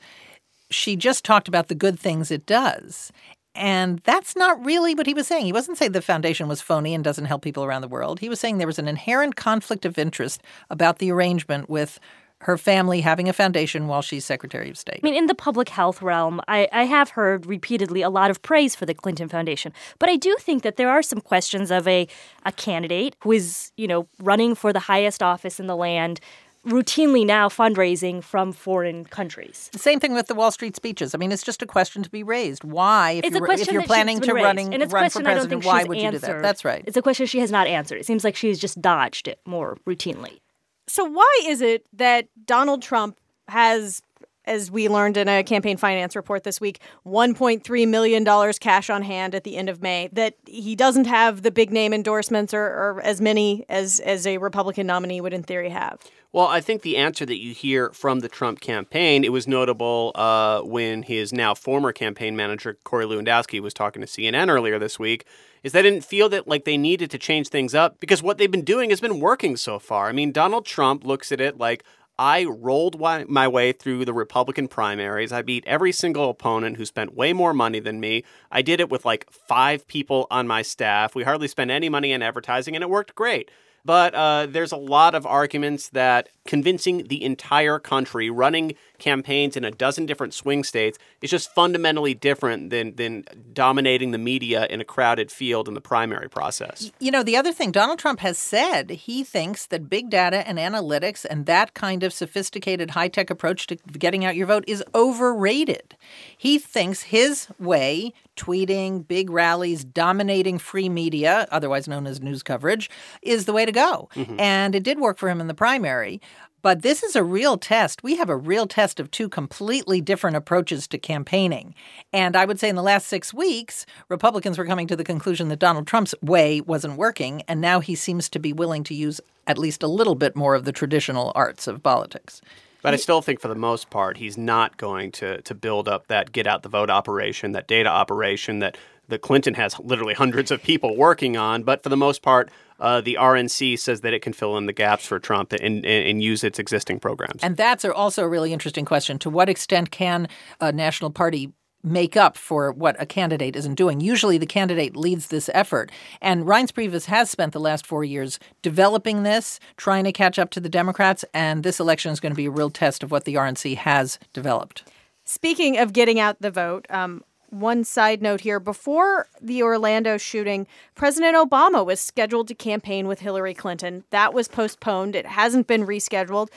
[0.70, 3.12] She just talked about the good things it does.
[3.56, 5.46] And that's not really what he was saying.
[5.46, 8.20] He wasn't saying the foundation was phony and doesn't help people around the world.
[8.20, 12.00] He was saying there was an inherent conflict of interest about the arrangement with
[12.44, 15.00] her family having a foundation while she's Secretary of State.
[15.04, 18.42] I mean, in the public health realm, I, I have heard repeatedly a lot of
[18.42, 19.74] praise for the Clinton Foundation.
[20.00, 22.08] But I do think that there are some questions of a,
[22.46, 26.20] a candidate who is, you know, running for the highest office in the land
[26.66, 29.70] routinely now fundraising from foreign countries.
[29.74, 31.14] The same thing with the Wall Street speeches.
[31.14, 32.64] I mean, it's just a question to be raised.
[32.64, 35.20] Why, if it's you're, question if you're planning to running and it's a run for
[35.22, 36.42] question I don't president, think why would you do that?
[36.42, 36.84] That's right.
[36.88, 37.98] It's a question she has not answered.
[37.98, 40.40] It seems like she's just dodged it more routinely.
[40.88, 43.17] So, why is it that Donald Trump
[43.48, 44.02] has,
[44.46, 49.36] as we learned in a campaign finance report this week, $1.3 million cash on hand
[49.36, 53.02] at the end of May, that he doesn't have the big name endorsements or, or
[53.04, 56.00] as many as, as a Republican nominee would in theory have?
[56.34, 60.12] Well, I think the answer that you hear from the Trump campaign, it was notable
[60.15, 64.98] uh, when his now former campaign manager, Corey Lewandowski, was talking to CNN earlier this
[64.98, 65.26] week,
[65.63, 68.52] is they didn't feel that like they needed to change things up because what they've
[68.52, 70.10] been doing has been working so far.
[70.10, 71.84] I mean, Donald Trump looks at it like
[72.19, 75.32] I rolled my way through the Republican primaries.
[75.32, 78.23] I beat every single opponent who spent way more money than me.
[78.52, 81.15] I did it with like five people on my staff.
[81.15, 83.49] We hardly spent any money in advertising, and it worked great.
[83.86, 89.64] But uh, there's a lot of arguments that convincing the entire country, running campaigns in
[89.64, 94.82] a dozen different swing states, is just fundamentally different than than dominating the media in
[94.82, 96.92] a crowded field in the primary process.
[97.00, 100.58] You know, the other thing Donald Trump has said, he thinks that big data and
[100.58, 104.84] analytics and that kind of sophisticated high tech approach to getting out your vote is
[104.94, 105.96] overrated.
[106.38, 112.90] He thinks his way, tweeting, big rallies, dominating free media, otherwise known as news coverage,
[113.22, 114.10] is the way to go.
[114.16, 114.40] Mm-hmm.
[114.40, 116.22] And it did work for him in the primary.
[116.63, 118.04] But this is a real test.
[118.04, 121.76] We have a real test of two completely different approaches to campaigning.
[122.13, 125.49] And I would say in the last six weeks, Republicans were coming to the conclusion
[125.49, 127.43] that Donald Trump's way wasn't working.
[127.49, 130.56] And now he seems to be willing to use at least a little bit more
[130.56, 132.41] of the traditional arts of politics.
[132.82, 136.08] But I still think for the most part, he's not going to, to build up
[136.08, 138.78] that get out the vote operation, that data operation that
[139.10, 141.63] that Clinton has literally hundreds of people working on.
[141.63, 144.74] But for the most part, uh, the RNC says that it can fill in the
[144.74, 147.44] gaps for Trump and, and, and, use its existing programs.
[147.44, 149.20] And that's also a really interesting question.
[149.20, 150.28] To what extent can
[150.60, 154.00] a national party make up for what a candidate isn't doing?
[154.00, 155.92] Usually the candidate leads this effort.
[156.22, 160.50] And Reince Priebus has spent the last four years developing this, trying to catch up
[160.52, 161.26] to the Democrats.
[161.34, 164.18] And this election is going to be a real test of what the RNC has
[164.32, 164.84] developed.
[165.26, 170.68] Speaking of getting out the vote, um, one side note here before the Orlando shooting,
[170.96, 174.04] President Obama was scheduled to campaign with Hillary Clinton.
[174.10, 175.16] That was postponed.
[175.16, 176.50] It hasn't been rescheduled.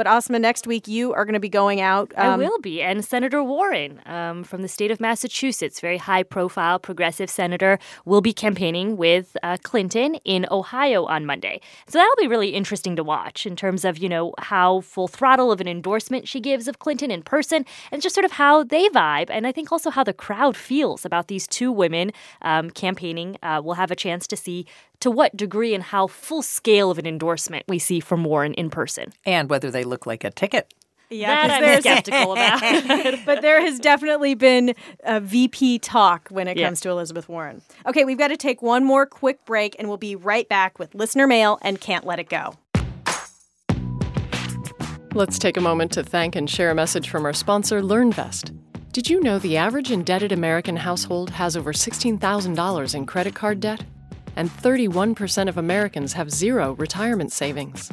[0.00, 2.10] But Asma, next week you are going to be going out.
[2.16, 6.78] Um, I will be, and Senator Warren um, from the state of Massachusetts, very high-profile
[6.78, 11.60] progressive senator, will be campaigning with uh, Clinton in Ohio on Monday.
[11.86, 15.52] So that'll be really interesting to watch in terms of you know how full throttle
[15.52, 18.88] of an endorsement she gives of Clinton in person, and just sort of how they
[18.88, 22.10] vibe, and I think also how the crowd feels about these two women
[22.40, 23.36] um, campaigning.
[23.42, 24.64] Uh, we'll have a chance to see
[25.00, 28.70] to what degree and how full scale of an endorsement we see from Warren in
[28.70, 29.12] person.
[29.24, 30.72] And whether they look like a ticket.
[31.10, 32.60] Yeah, that I'm skeptical about.
[33.26, 36.66] but there has definitely been a VP talk when it yeah.
[36.66, 37.62] comes to Elizabeth Warren.
[37.86, 40.94] Okay, we've got to take one more quick break, and we'll be right back with
[40.94, 42.54] listener mail and can't let it go.
[45.12, 48.56] Let's take a moment to thank and share a message from our sponsor, LearnVest.
[48.92, 53.84] Did you know the average indebted American household has over $16,000 in credit card debt?
[54.40, 57.92] And 31% of Americans have zero retirement savings.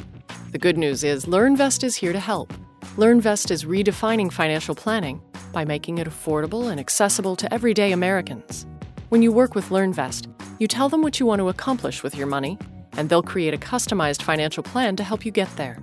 [0.54, 2.54] The good news is LearnVest is here to help.
[2.96, 8.66] LearnVest is redefining financial planning by making it affordable and accessible to everyday Americans.
[9.10, 12.28] When you work with LearnVest, you tell them what you want to accomplish with your
[12.28, 12.58] money,
[12.94, 15.78] and they'll create a customized financial plan to help you get there.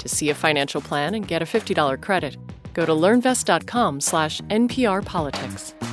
[0.00, 2.36] To see a financial plan and get a $50 credit,
[2.74, 5.83] go to learnvest.com/nprpolitics.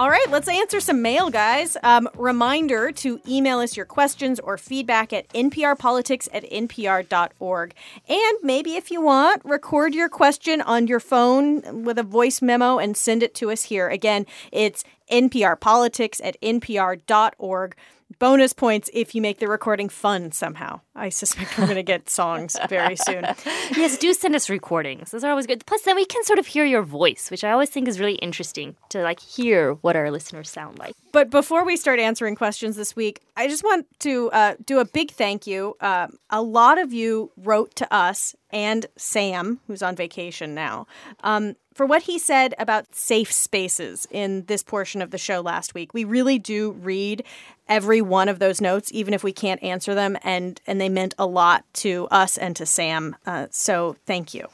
[0.00, 1.76] All right, let's answer some mail, guys.
[1.82, 7.74] Um, reminder to email us your questions or feedback at nprpolitics at npr.org.
[8.08, 12.78] And maybe if you want, record your question on your phone with a voice memo
[12.78, 13.90] and send it to us here.
[13.90, 17.76] Again, it's nprpolitics at npr.org
[18.20, 20.80] bonus points if you make the recording fun somehow.
[20.94, 23.24] I suspect we're going to get songs very soon.
[23.76, 25.10] yes, do send us recordings.
[25.10, 25.66] Those are always good.
[25.66, 28.16] Plus, then we can sort of hear your voice, which I always think is really
[28.16, 30.94] interesting to like hear what our listeners sound like.
[31.12, 34.84] But before we start answering questions this week, I just want to uh, do a
[34.84, 35.74] big thank you.
[35.80, 40.86] Uh, a lot of you wrote to us and Sam, who's on vacation now,
[41.24, 45.72] um, for what he said about safe spaces in this portion of the show last
[45.72, 45.94] week.
[45.94, 47.24] We really do read
[47.70, 51.14] every one of those notes, even if we can't answer them, and and they meant
[51.18, 53.16] a lot to us and to Sam.
[53.24, 54.46] Uh, so thank you,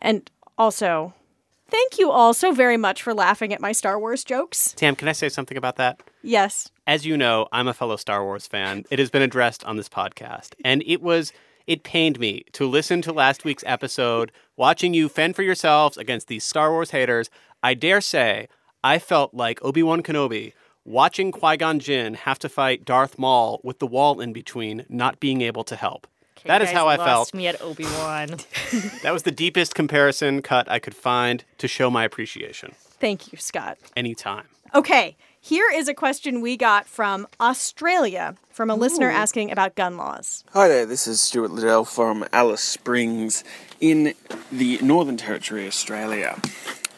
[0.00, 1.12] and also.
[1.68, 4.72] Thank you also very much for laughing at my Star Wars jokes.
[4.74, 6.00] Tam, can I say something about that?
[6.22, 6.70] Yes.
[6.86, 8.84] As you know, I'm a fellow Star Wars fan.
[8.90, 11.30] It has been addressed on this podcast, and it was
[11.66, 16.28] it pained me to listen to last week's episode, watching you fend for yourselves against
[16.28, 17.30] these Star Wars haters.
[17.62, 18.48] I dare say
[18.82, 20.52] I felt like Obi Wan Kenobi
[20.84, 25.20] watching Qui Gon Jinn have to fight Darth Maul with the wall in between, not
[25.20, 26.06] being able to help.
[26.38, 27.32] Okay, that is how I felt.
[27.32, 28.36] me at Obi Wan.
[29.02, 32.72] That was the deepest comparison cut I could find to show my appreciation.
[32.78, 33.78] Thank you, Scott.
[33.96, 34.46] Anytime.
[34.74, 39.12] Okay, here is a question we got from Australia from a listener Ooh.
[39.12, 40.42] asking about gun laws.
[40.54, 43.44] Hi there, this is Stuart Liddell from Alice Springs
[43.78, 44.14] in
[44.50, 46.40] the Northern Territory, Australia.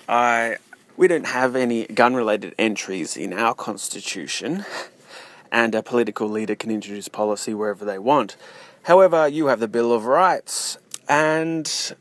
[0.09, 0.59] I
[0.97, 4.65] we don't have any gun-related entries in our constitution,
[5.51, 8.37] and a political leader can introduce policy wherever they want.
[8.85, 10.79] However, you have the Bill of Rights,
[11.09, 11.95] and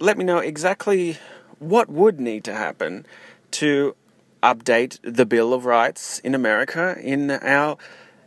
[0.00, 1.18] let me know exactly
[1.60, 3.06] what would need to happen
[3.52, 3.94] to
[4.42, 7.76] update the Bill of Rights in America in our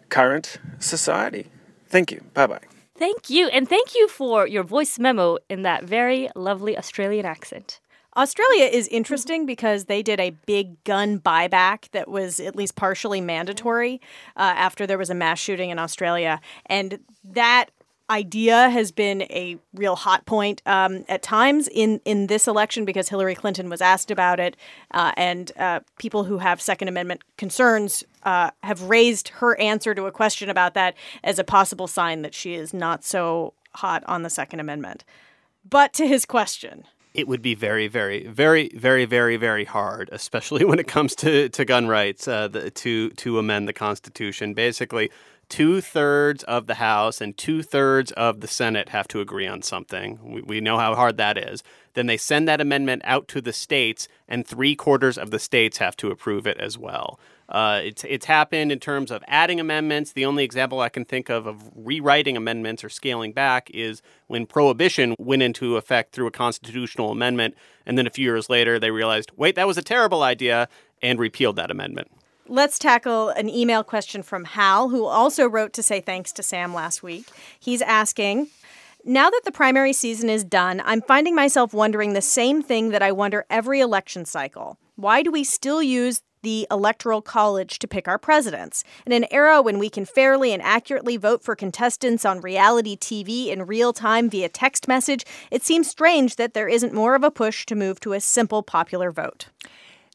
[0.10, 1.47] current society.
[1.88, 2.23] Thank you.
[2.34, 2.62] Bye bye.
[2.97, 3.47] Thank you.
[3.49, 7.82] And thank you for your voice memo in that very lovely Australian accent.
[8.17, 13.19] Australia is interesting because they did a big gun buyback that was at least partially
[13.19, 13.99] mandatory
[14.38, 16.39] uh, after there was a mass shooting in Australia.
[16.67, 17.71] And that
[18.10, 23.10] idea has been a real hot point um, at times in, in this election because
[23.10, 24.56] Hillary Clinton was asked about it.
[24.91, 30.06] Uh, and uh, people who have Second Amendment concerns uh, have raised her answer to
[30.06, 34.24] a question about that as a possible sign that she is not so hot on
[34.24, 35.04] the Second Amendment.
[35.68, 40.65] But to his question, it would be very, very, very, very, very, very hard, especially
[40.70, 44.54] when it comes to, to gun rights, uh, the, to to amend the Constitution.
[44.54, 45.10] Basically,
[45.49, 49.62] two thirds of the House and two thirds of the Senate have to agree on
[49.62, 50.19] something.
[50.23, 51.63] We, we know how hard that is.
[51.93, 55.77] Then they send that amendment out to the states, and three quarters of the states
[55.77, 57.19] have to approve it as well.
[57.47, 60.12] Uh, it's it's happened in terms of adding amendments.
[60.12, 64.47] The only example I can think of of rewriting amendments or scaling back is when
[64.47, 67.55] prohibition went into effect through a constitutional amendment,
[67.86, 70.67] and then a few years later they realized, wait, that was a terrible idea,
[71.01, 72.10] and repealed that amendment.
[72.47, 76.75] Let's tackle an email question from Hal, who also wrote to say thanks to Sam
[76.75, 77.25] last week.
[77.60, 78.49] He's asking,
[79.03, 83.01] now that the primary season is done, I'm finding myself wondering the same thing that
[83.01, 84.77] I wonder every election cycle.
[84.95, 88.84] Why do we still use the Electoral College to pick our presidents.
[89.08, 93.47] In an era when we can fairly and accurately vote for contestants on reality TV
[93.47, 97.31] in real time via text message, it seems strange that there isn't more of a
[97.31, 99.47] push to move to a simple popular vote.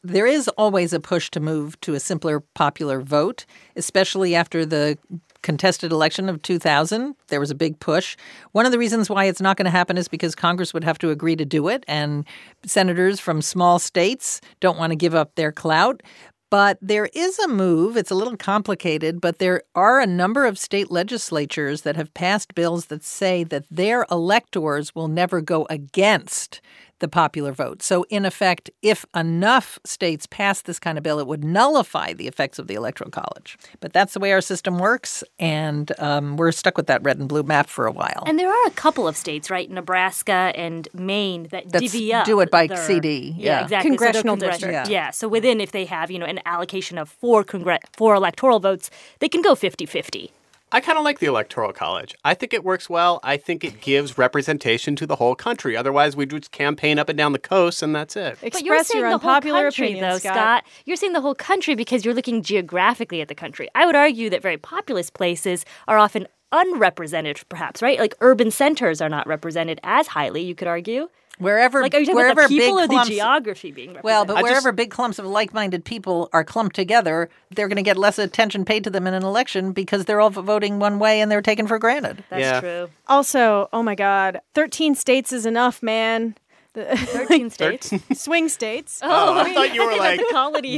[0.03, 4.97] There is always a push to move to a simpler popular vote, especially after the
[5.43, 7.15] contested election of 2000.
[7.27, 8.17] There was a big push.
[8.51, 10.97] One of the reasons why it's not going to happen is because Congress would have
[10.99, 12.25] to agree to do it, and
[12.65, 16.01] senators from small states don't want to give up their clout.
[16.49, 17.95] But there is a move.
[17.95, 22.53] It's a little complicated, but there are a number of state legislatures that have passed
[22.55, 26.59] bills that say that their electors will never go against
[27.01, 27.83] the popular vote.
[27.83, 32.27] So, in effect, if enough states pass this kind of bill, it would nullify the
[32.27, 33.57] effects of the Electoral College.
[33.81, 37.27] But that's the way our system works, and um, we're stuck with that red and
[37.27, 38.23] blue map for a while.
[38.25, 42.25] And there are a couple of states, right, Nebraska and Maine, that That's divvy up.
[42.25, 43.61] do it by their- CD, Yeah, yeah.
[43.63, 43.67] exactly.
[43.67, 44.89] So they're Congressional congre- district.
[44.89, 45.09] Yeah.
[45.11, 48.89] So within, if they have, you know, an allocation of four congre- four electoral votes,
[49.19, 50.29] they can go 50-50.
[50.73, 52.15] I kind of like the Electoral College.
[52.23, 53.19] I think it works well.
[53.23, 55.75] I think it gives representation to the whole country.
[55.75, 58.37] Otherwise, we just campaign up and down the coast, and that's it.
[58.41, 60.63] But you're Express saying your the unpopular whole country, opinion, though, Scott.
[60.85, 63.67] You're saying the whole country because you're looking geographically at the country.
[63.75, 67.99] I would argue that very populous places are often unrepresented, perhaps, right?
[67.99, 71.09] Like urban centers are not represented as highly, you could argue.
[71.41, 73.89] Wherever, Like, are you talking wherever about the people big or the clumps, geography being
[73.89, 74.03] represented?
[74.05, 77.77] Well, but I just- wherever big clumps of like-minded people are clumped together, they're going
[77.77, 80.99] to get less attention paid to them in an election because they're all voting one
[80.99, 82.23] way and they're taken for granted.
[82.29, 82.59] That's Yeah.
[82.59, 82.89] true.
[83.07, 86.35] Also, oh my God, 13 states is enough, man.
[86.73, 87.91] The- 13 states.
[88.13, 89.01] swing states.
[89.03, 90.21] Oh, I thought you were like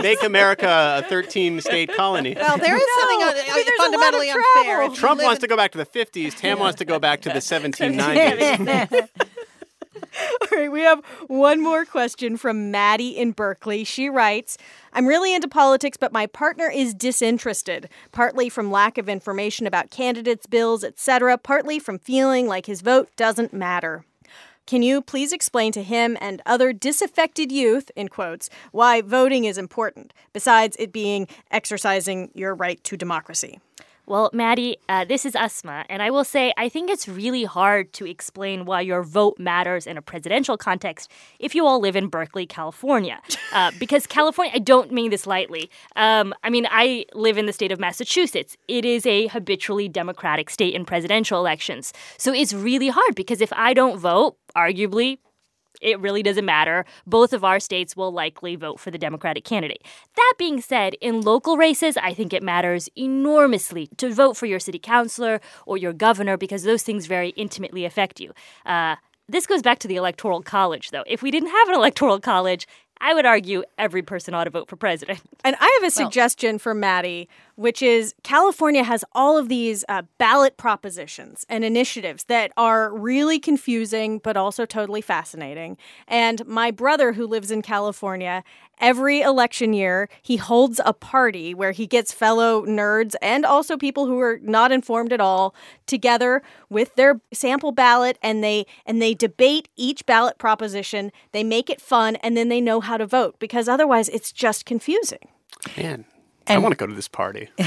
[0.02, 2.34] make America a 13 state colony.
[2.36, 4.44] Well, there is something No, uh, I mean, there's a lot of fundamentally unfair.
[4.64, 4.86] travel.
[4.86, 6.34] If you Trump wants in- to go back to the 50s.
[6.36, 9.10] Tam wants to go back to the 1790s.
[10.42, 13.84] All right, we have one more question from Maddie in Berkeley.
[13.84, 14.58] She writes,
[14.92, 19.90] I'm really into politics, but my partner is disinterested, partly from lack of information about
[19.90, 24.06] candidates, bills, etc., partly from feeling like his vote doesn't matter.
[24.66, 29.58] Can you please explain to him and other disaffected youth, in quotes, why voting is
[29.58, 33.60] important, besides it being exercising your right to democracy?
[34.06, 37.94] Well, Maddie, uh, this is Asma, and I will say I think it's really hard
[37.94, 42.08] to explain why your vote matters in a presidential context if you all live in
[42.08, 43.22] Berkeley, California.
[43.54, 45.70] Uh, because California, I don't mean this lightly.
[45.96, 48.58] Um, I mean, I live in the state of Massachusetts.
[48.68, 51.94] It is a habitually Democratic state in presidential elections.
[52.18, 55.20] So it's really hard because if I don't vote, arguably,
[55.82, 56.86] it really doesn't matter.
[57.06, 59.84] Both of our states will likely vote for the Democratic candidate.
[60.16, 64.60] That being said, in local races, I think it matters enormously to vote for your
[64.60, 68.34] city councilor or your governor because those things very intimately affect you.
[68.66, 68.96] Uh,
[69.30, 71.04] this goes back to the Electoral College, though.
[71.08, 72.68] If we didn't have an Electoral College,
[73.00, 75.20] I would argue every person ought to vote for president.
[75.44, 80.04] And I have a suggestion for Maddie, which is California has all of these uh,
[80.18, 85.78] ballot propositions and initiatives that are really confusing, but also totally fascinating.
[86.08, 88.44] And my brother, who lives in California,
[88.80, 94.06] every election year, he holds a party where he gets fellow nerds and also people
[94.08, 95.54] who are not informed at all
[95.86, 101.12] together with their sample ballot and they and they debate each ballot proposition.
[101.32, 104.66] They make it fun and then they know how to vote because otherwise it's just
[104.66, 105.30] confusing.
[105.78, 106.06] Man,
[106.48, 107.50] I want to go to this party.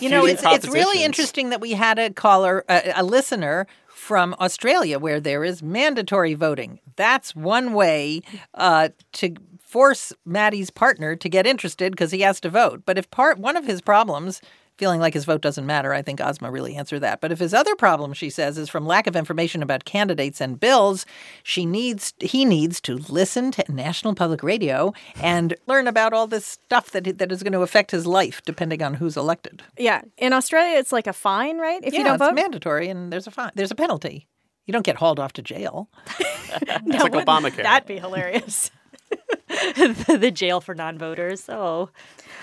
[0.00, 4.34] you know, it's, it's really interesting that we had a caller, a, a listener from
[4.40, 6.80] Australia where there is mandatory voting.
[6.96, 8.22] That's one way
[8.54, 12.82] uh, to force Maddie's partner to get interested because he has to vote.
[12.84, 14.42] But if part one of his problems,
[14.78, 17.20] feeling like his vote doesn't matter, I think Asma really answered that.
[17.20, 20.58] But if his other problem, she says, is from lack of information about candidates and
[20.58, 21.06] bills,
[21.42, 26.46] she needs he needs to listen to National Public Radio and learn about all this
[26.46, 29.62] stuff that that is going to affect his life, depending on who's elected.
[29.78, 31.80] Yeah, in Australia, it's like a fine, right?
[31.82, 33.50] If yeah, you don't vote, it's vote, mandatory, and there's a fine.
[33.54, 34.26] There's a penalty.
[34.66, 35.88] You don't get hauled off to jail.
[36.84, 37.62] No, like Obamacare.
[37.62, 38.70] That'd be hilarious.
[39.48, 41.48] the jail for non-voters.
[41.48, 41.88] Oh.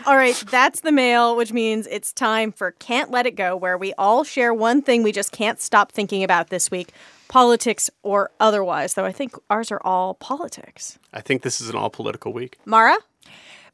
[0.06, 3.78] All right, that's the mail, which means it's time for Can't Let It Go, where
[3.78, 6.94] we all share one thing we just can't stop thinking about this week,
[7.28, 8.94] politics or otherwise.
[8.94, 10.98] Though I think ours are all politics.
[11.14, 12.58] I think this is an all political week.
[12.66, 12.96] Mara,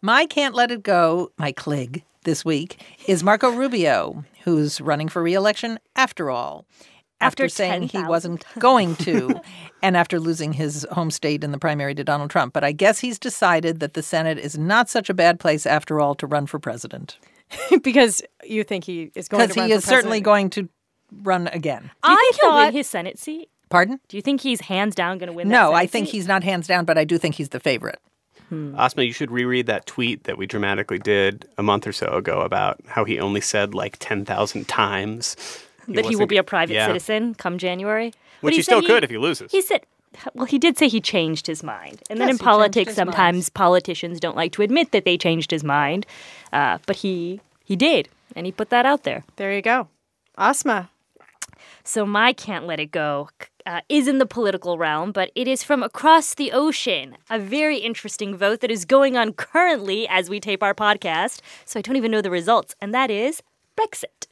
[0.02, 5.22] My can't let it go, my clig this week is Marco Rubio, who's running for
[5.22, 6.66] reelection after all.
[7.22, 9.40] After, After saying he wasn't going to,
[9.82, 12.54] and after losing his home state in the primary to Donald Trump.
[12.54, 16.00] But I guess he's decided that the Senate is not such a bad place after
[16.02, 17.18] all to run for president.
[17.84, 20.68] because you think he is going to Because run he for is certainly going to
[21.24, 21.84] run again.
[22.04, 23.50] Do you I think he'll thought- win his Senate seat?
[23.70, 24.00] Pardon?
[24.10, 25.48] Do you think he's hands down going to win?
[25.48, 26.12] that No, I think seat?
[26.18, 28.00] he's not hands down, but I do think he's the favorite.
[28.50, 28.76] Hmm.
[28.78, 32.42] Asma, you should reread that tweet that we dramatically did a month or so ago
[32.42, 35.36] about how he only said like 10,000 times
[35.88, 36.88] that he will be a private yeah.
[36.88, 38.12] citizen come January.
[38.42, 39.52] But Which he said still could if he loses.
[39.52, 39.86] He said,
[40.34, 42.02] well, he did say he changed his mind.
[42.10, 43.10] And then in politics, his mind.
[43.10, 46.06] sometimes politicians don't like to admit that they changed his mind.
[46.54, 49.24] Uh, but he he did, and he put that out there.
[49.36, 49.88] There you go.
[50.38, 50.90] Asma.
[51.84, 53.30] So my can't let it go
[53.66, 57.18] uh, is in the political realm, but it is from across the ocean.
[57.30, 61.42] A very interesting vote that is going on currently as we tape our podcast.
[61.66, 63.42] So I don't even know the results, and that is
[63.78, 64.28] Brexit.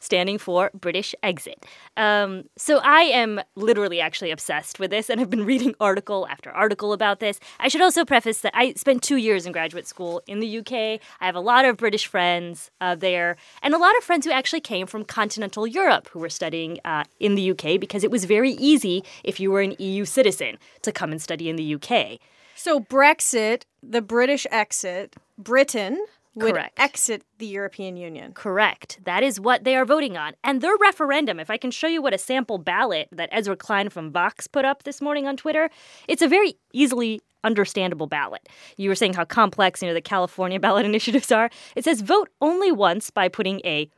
[0.00, 1.64] Standing for British exit.
[1.96, 6.50] Um, so I am literally actually obsessed with this and have been reading article after
[6.50, 7.40] article about this.
[7.58, 11.00] I should also preface that I spent two years in graduate school in the UK.
[11.20, 14.32] I have a lot of British friends uh, there and a lot of friends who
[14.32, 18.24] actually came from continental Europe who were studying uh, in the UK because it was
[18.24, 22.18] very easy if you were an EU citizen to come and study in the UK.
[22.54, 26.04] So Brexit, the British exit, Britain
[26.38, 26.78] would Correct.
[26.78, 28.32] exit the European Union.
[28.32, 28.98] Correct.
[29.04, 30.34] That is what they are voting on.
[30.44, 33.88] And their referendum, if I can show you what a sample ballot that Ezra Klein
[33.88, 35.70] from Vox put up this morning on Twitter,
[36.06, 38.48] it's a very easily understandable ballot.
[38.76, 41.50] You were saying how complex, you know, the California ballot initiatives are.
[41.76, 43.90] It says vote only once by putting a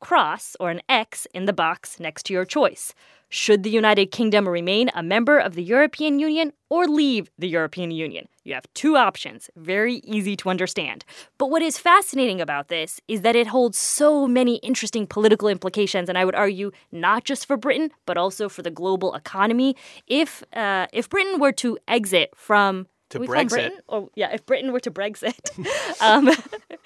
[0.00, 2.94] cross or an X in the box next to your choice.
[3.28, 7.90] Should the United Kingdom remain a member of the European Union or leave the European
[7.90, 8.28] Union?
[8.44, 11.04] You have two options, very easy to understand.
[11.36, 16.08] But what is fascinating about this is that it holds so many interesting political implications,
[16.08, 19.74] and I would argue not just for Britain, but also for the global economy.
[20.06, 23.48] If uh, if Britain were to exit from To we Brexit.
[23.48, 23.78] Britain?
[23.88, 25.50] Or yeah, if Britain were to Brexit,
[26.00, 26.30] um,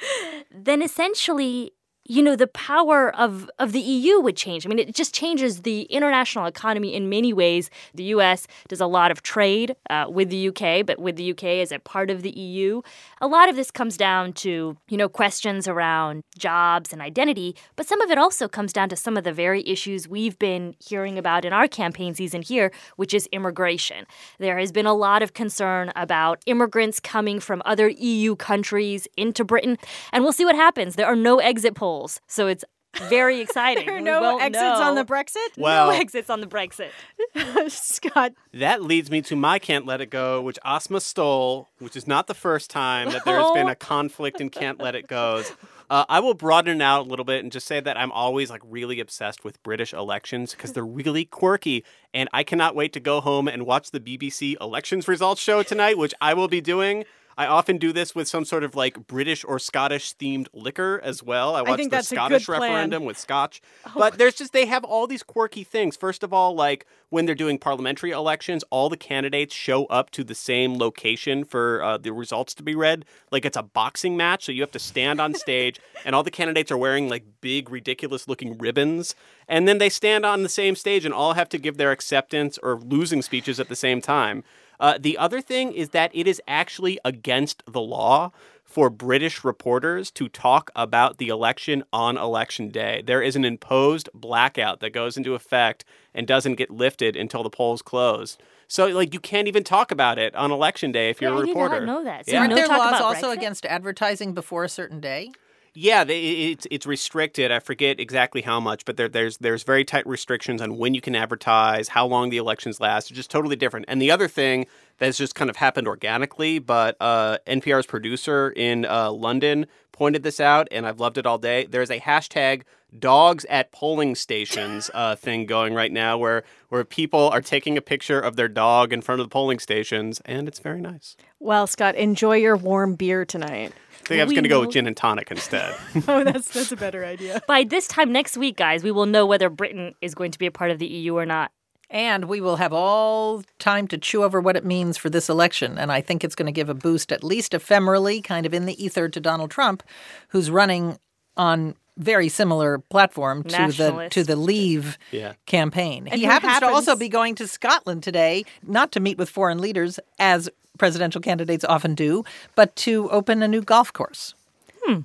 [0.50, 1.74] then essentially,
[2.10, 4.66] you know, the power of of the EU would change.
[4.66, 7.70] I mean, it just changes the international economy in many ways.
[7.94, 8.48] The U.S.
[8.66, 11.60] does a lot of trade uh, with the U.K., but with the U.K.
[11.60, 12.82] as a part of the EU,
[13.20, 17.54] a lot of this comes down to you know questions around jobs and identity.
[17.76, 20.74] But some of it also comes down to some of the very issues we've been
[20.80, 24.04] hearing about in our campaign season here, which is immigration.
[24.38, 29.44] There has been a lot of concern about immigrants coming from other EU countries into
[29.44, 29.78] Britain,
[30.12, 30.96] and we'll see what happens.
[30.96, 32.64] There are no exit polls, so it's
[33.08, 33.86] very exciting.
[33.86, 34.82] There are no won't exits know.
[34.82, 35.46] on the Brexit?
[35.56, 36.90] Well- no exits on the Brexit.
[37.70, 38.32] Scott.
[38.54, 42.26] That leads me to my Can't Let It Go, which Asma stole, which is not
[42.26, 45.52] the first time that there's been a conflict in Can't Let It Goes.
[45.88, 48.48] Uh, I will broaden it out a little bit and just say that I'm always
[48.48, 51.84] like really obsessed with British elections because they're really quirky.
[52.14, 55.98] And I cannot wait to go home and watch the BBC elections results show tonight,
[55.98, 57.04] which I will be doing.
[57.40, 61.22] I often do this with some sort of like British or Scottish themed liquor as
[61.22, 61.56] well.
[61.56, 63.62] I watch think the that's a good Scottish referendum with Scotch.
[63.96, 65.96] But there's just they have all these quirky things.
[65.96, 70.22] First of all, like when they're doing parliamentary elections, all the candidates show up to
[70.22, 73.06] the same location for uh, the results to be read.
[73.30, 76.30] Like it's a boxing match, so you have to stand on stage, and all the
[76.30, 79.14] candidates are wearing like big, ridiculous looking ribbons.
[79.48, 82.58] And then they stand on the same stage and all have to give their acceptance
[82.62, 84.44] or losing speeches at the same time.
[84.80, 88.32] Uh, the other thing is that it is actually against the law
[88.64, 93.02] for British reporters to talk about the election on election day.
[93.04, 97.50] There is an imposed blackout that goes into effect and doesn't get lifted until the
[97.50, 98.38] polls close.
[98.68, 101.42] So, like, you can't even talk about it on election day if you're Yeah, a
[101.42, 101.86] I did not reporter.
[101.86, 102.26] know that.
[102.26, 102.38] So Yeah.
[102.40, 103.36] Aren't no there laws about also Brexit?
[103.36, 105.32] against advertising before a certain day?
[105.74, 107.52] Yeah, they, it's it's restricted.
[107.52, 111.00] I forget exactly how much, but there, there's there's very tight restrictions on when you
[111.00, 113.10] can advertise, how long the elections last.
[113.10, 113.86] It's just totally different.
[113.88, 114.66] And the other thing
[114.98, 120.40] that's just kind of happened organically, but uh, NPR's producer in uh, London pointed this
[120.40, 121.66] out, and I've loved it all day.
[121.66, 122.62] There's a hashtag
[122.98, 127.80] dogs at polling stations uh, thing going right now, where where people are taking a
[127.80, 131.16] picture of their dog in front of the polling stations, and it's very nice.
[131.38, 133.72] Well, Scott, enjoy your warm beer tonight.
[134.10, 135.74] I think I was going to go with gin and tonic instead.
[136.08, 137.40] oh, that's that's a better idea.
[137.48, 140.46] By this time next week, guys, we will know whether Britain is going to be
[140.46, 141.52] a part of the EU or not.
[141.88, 145.76] And we will have all time to chew over what it means for this election.
[145.78, 148.66] And I think it's going to give a boost, at least ephemerally, kind of in
[148.66, 149.82] the ether, to Donald Trump,
[150.28, 150.98] who's running
[151.36, 155.34] on very similar platform to the to the Leave Yeah.
[155.46, 156.06] campaign.
[156.08, 159.28] And he who happens, to also be going to Scotland today, not to meet with
[159.28, 160.48] foreign leaders as
[160.78, 164.34] presidential candidates often do, but to open a new golf course.
[164.82, 165.00] Hmm.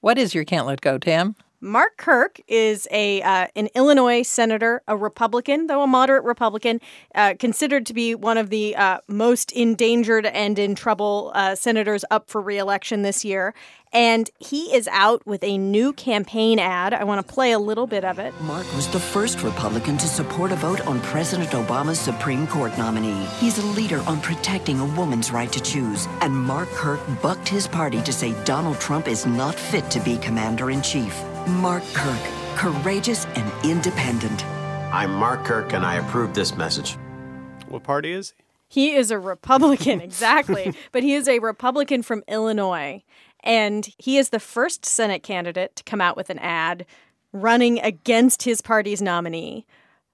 [0.00, 1.36] What is your can't let go, Tam?
[1.60, 6.80] Mark Kirk is a uh, an Illinois senator, a Republican, though a moderate Republican,
[7.14, 12.04] uh, considered to be one of the uh, most endangered and in trouble uh, senators
[12.10, 13.54] up for reelection this year.
[13.92, 16.92] And he is out with a new campaign ad.
[16.92, 18.38] I want to play a little bit of it.
[18.42, 23.24] Mark was the first Republican to support a vote on President Obama's Supreme Court nominee.
[23.38, 26.06] He's a leader on protecting a woman's right to choose.
[26.20, 30.18] And Mark Kirk bucked his party to say Donald Trump is not fit to be
[30.18, 31.24] commander in chief.
[31.46, 32.20] Mark Kirk,
[32.56, 34.44] courageous and independent.
[34.92, 36.96] I'm Mark Kirk, and I approve this message.
[37.68, 38.88] what party is he?
[38.88, 40.74] He is a Republican, exactly.
[40.90, 43.04] but he is a Republican from Illinois.
[43.44, 46.84] And he is the first Senate candidate to come out with an ad
[47.32, 49.66] running against his party's nominee.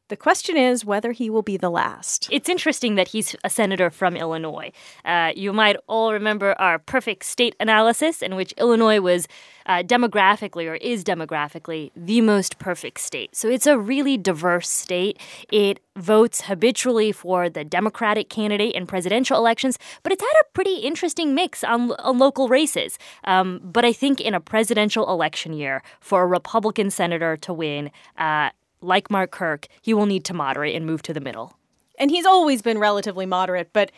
[0.09, 2.29] The question is whether he will be the last.
[2.31, 4.73] It's interesting that he's a senator from Illinois.
[5.05, 9.27] Uh, you might all remember our perfect state analysis, in which Illinois was
[9.65, 13.35] uh, demographically or is demographically the most perfect state.
[13.35, 15.19] So it's a really diverse state.
[15.51, 20.77] It votes habitually for the Democratic candidate in presidential elections, but it's had a pretty
[20.77, 22.99] interesting mix on, on local races.
[23.25, 27.91] Um, but I think in a presidential election year, for a Republican senator to win,
[28.19, 28.51] uh,
[28.83, 31.57] like Mark Kirk, he will need to moderate and move to the middle.
[31.99, 33.93] And he's always been relatively moderate, but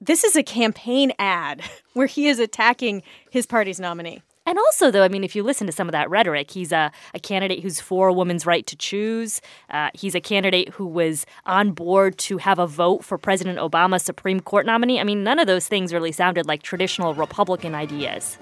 [0.00, 1.62] this is a campaign ad
[1.94, 4.22] where he is attacking his party's nominee.
[4.48, 6.90] And also, though, I mean, if you listen to some of that rhetoric, he's a,
[7.12, 9.42] a candidate who's for a woman's right to choose.
[9.68, 14.02] Uh, he's a candidate who was on board to have a vote for President Obama's
[14.04, 15.00] Supreme Court nominee.
[15.00, 18.38] I mean, none of those things really sounded like traditional Republican ideas.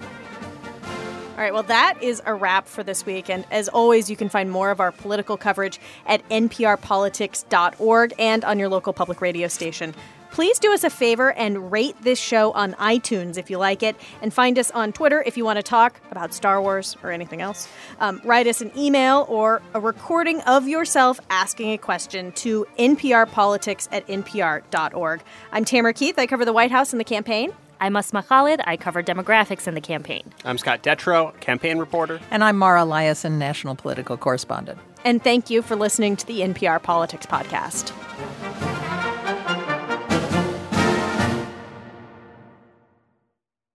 [1.37, 3.29] All right, well, that is a wrap for this week.
[3.29, 8.57] And as always, you can find more of our political coverage at nprpolitics.org and on
[8.57, 9.93] your local public radio station.
[10.31, 13.95] Please do us a favor and rate this show on iTunes if you like it,
[14.23, 17.41] and find us on Twitter if you want to talk about Star Wars or anything
[17.41, 17.67] else.
[17.99, 23.87] Um, write us an email or a recording of yourself asking a question to nprpolitics
[23.91, 25.21] at npr.org.
[25.51, 26.17] I'm Tamara Keith.
[26.17, 27.53] I cover the White House and the campaign.
[27.79, 28.61] I'm Asma Khalid.
[28.65, 30.33] I cover demographics in the campaign.
[30.45, 32.19] I'm Scott Detrow, campaign reporter.
[32.31, 34.79] And I'm Mara Liasson, national political correspondent.
[35.03, 37.93] And thank you for listening to the NPR Politics Podcast.